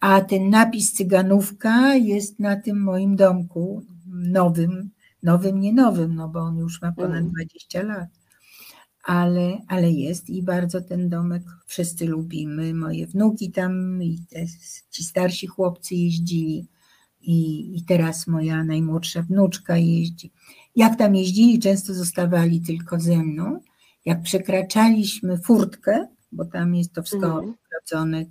[0.00, 4.90] A ten napis cyganówka jest na tym moim domku nowym,
[5.22, 7.98] nowym, nie nowym, no bo on już ma ponad 20 mhm.
[7.98, 8.20] lat
[9.04, 12.74] ale, ale jest i bardzo ten domek wszyscy lubimy.
[12.74, 14.46] Moje wnuki tam i te,
[14.90, 16.66] ci starsi chłopcy jeździli
[17.20, 20.32] i, i teraz moja najmłodsza wnuczka jeździ.
[20.76, 23.60] Jak tam jeździli, często zostawali tylko ze mną.
[24.04, 27.42] Jak przekraczaliśmy furtkę, bo tam jest to wszystko
[27.92, 28.26] mhm.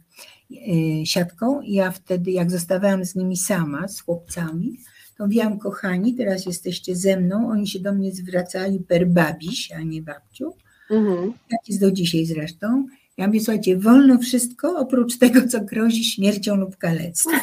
[0.51, 4.77] y, siatką, i ja wtedy, jak zostawałam z nimi sama, z chłopcami,
[5.19, 7.49] to mówiłam, kochani, teraz jesteście ze mną.
[7.49, 10.53] Oni się do mnie zwracali per babiś, a nie babciu.
[10.89, 11.33] Mhm.
[11.49, 12.85] Tak jest do dzisiaj zresztą.
[13.17, 17.39] Ja mówię, słuchajcie, wolno wszystko oprócz tego, co grozi śmiercią lub kalectwem.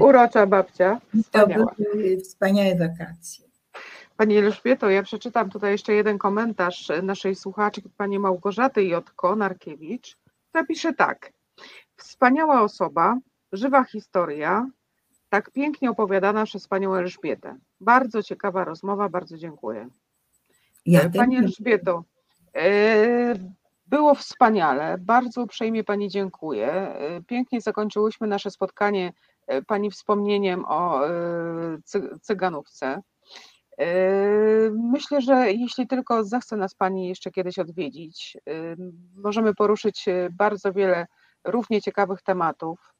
[0.08, 1.00] Urocza babcia.
[1.22, 1.66] Wspaniała.
[1.66, 3.41] To były wspaniałe wakacje.
[4.22, 10.16] Pani Elżbieto, ja przeczytam tutaj jeszcze jeden komentarz naszej słuchaczki, pani Małgorzaty Jotko Narkiewicz,
[10.48, 11.32] która pisze tak.
[11.96, 13.18] Wspaniała osoba,
[13.52, 14.66] żywa historia,
[15.28, 17.56] tak pięknie opowiadana przez panią Elżbietę.
[17.80, 19.88] Bardzo ciekawa rozmowa, bardzo dziękuję.
[20.86, 22.04] Ja pani Elżbieto,
[22.56, 23.34] e,
[23.86, 26.72] było wspaniale, bardzo uprzejmie Pani dziękuję.
[26.72, 29.12] E, pięknie zakończyłyśmy nasze spotkanie
[29.46, 31.00] e, Pani wspomnieniem o
[32.20, 33.02] cyganówce.
[34.72, 38.36] Myślę, że jeśli tylko zechce nas Pani jeszcze kiedyś odwiedzić,
[39.16, 41.06] możemy poruszyć bardzo wiele
[41.44, 42.94] równie ciekawych tematów.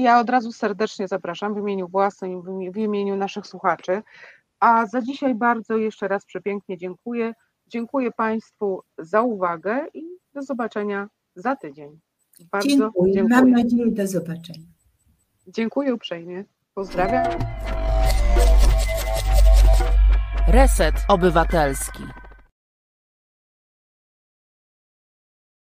[0.00, 2.42] Ja od razu serdecznie zapraszam w imieniu własnym,
[2.72, 4.02] w imieniu naszych słuchaczy.
[4.60, 7.34] A za dzisiaj bardzo jeszcze raz przepięknie dziękuję.
[7.66, 10.04] Dziękuję Państwu za uwagę i
[10.34, 12.00] do zobaczenia za tydzień.
[12.52, 13.12] Bardzo dziękuję.
[13.12, 13.36] dziękuję.
[13.36, 14.66] Mam nadzieję do zobaczenia.
[15.46, 16.44] Dziękuję uprzejmie.
[16.74, 17.26] Pozdrawiam.
[20.50, 22.17] Reset Obywatelski.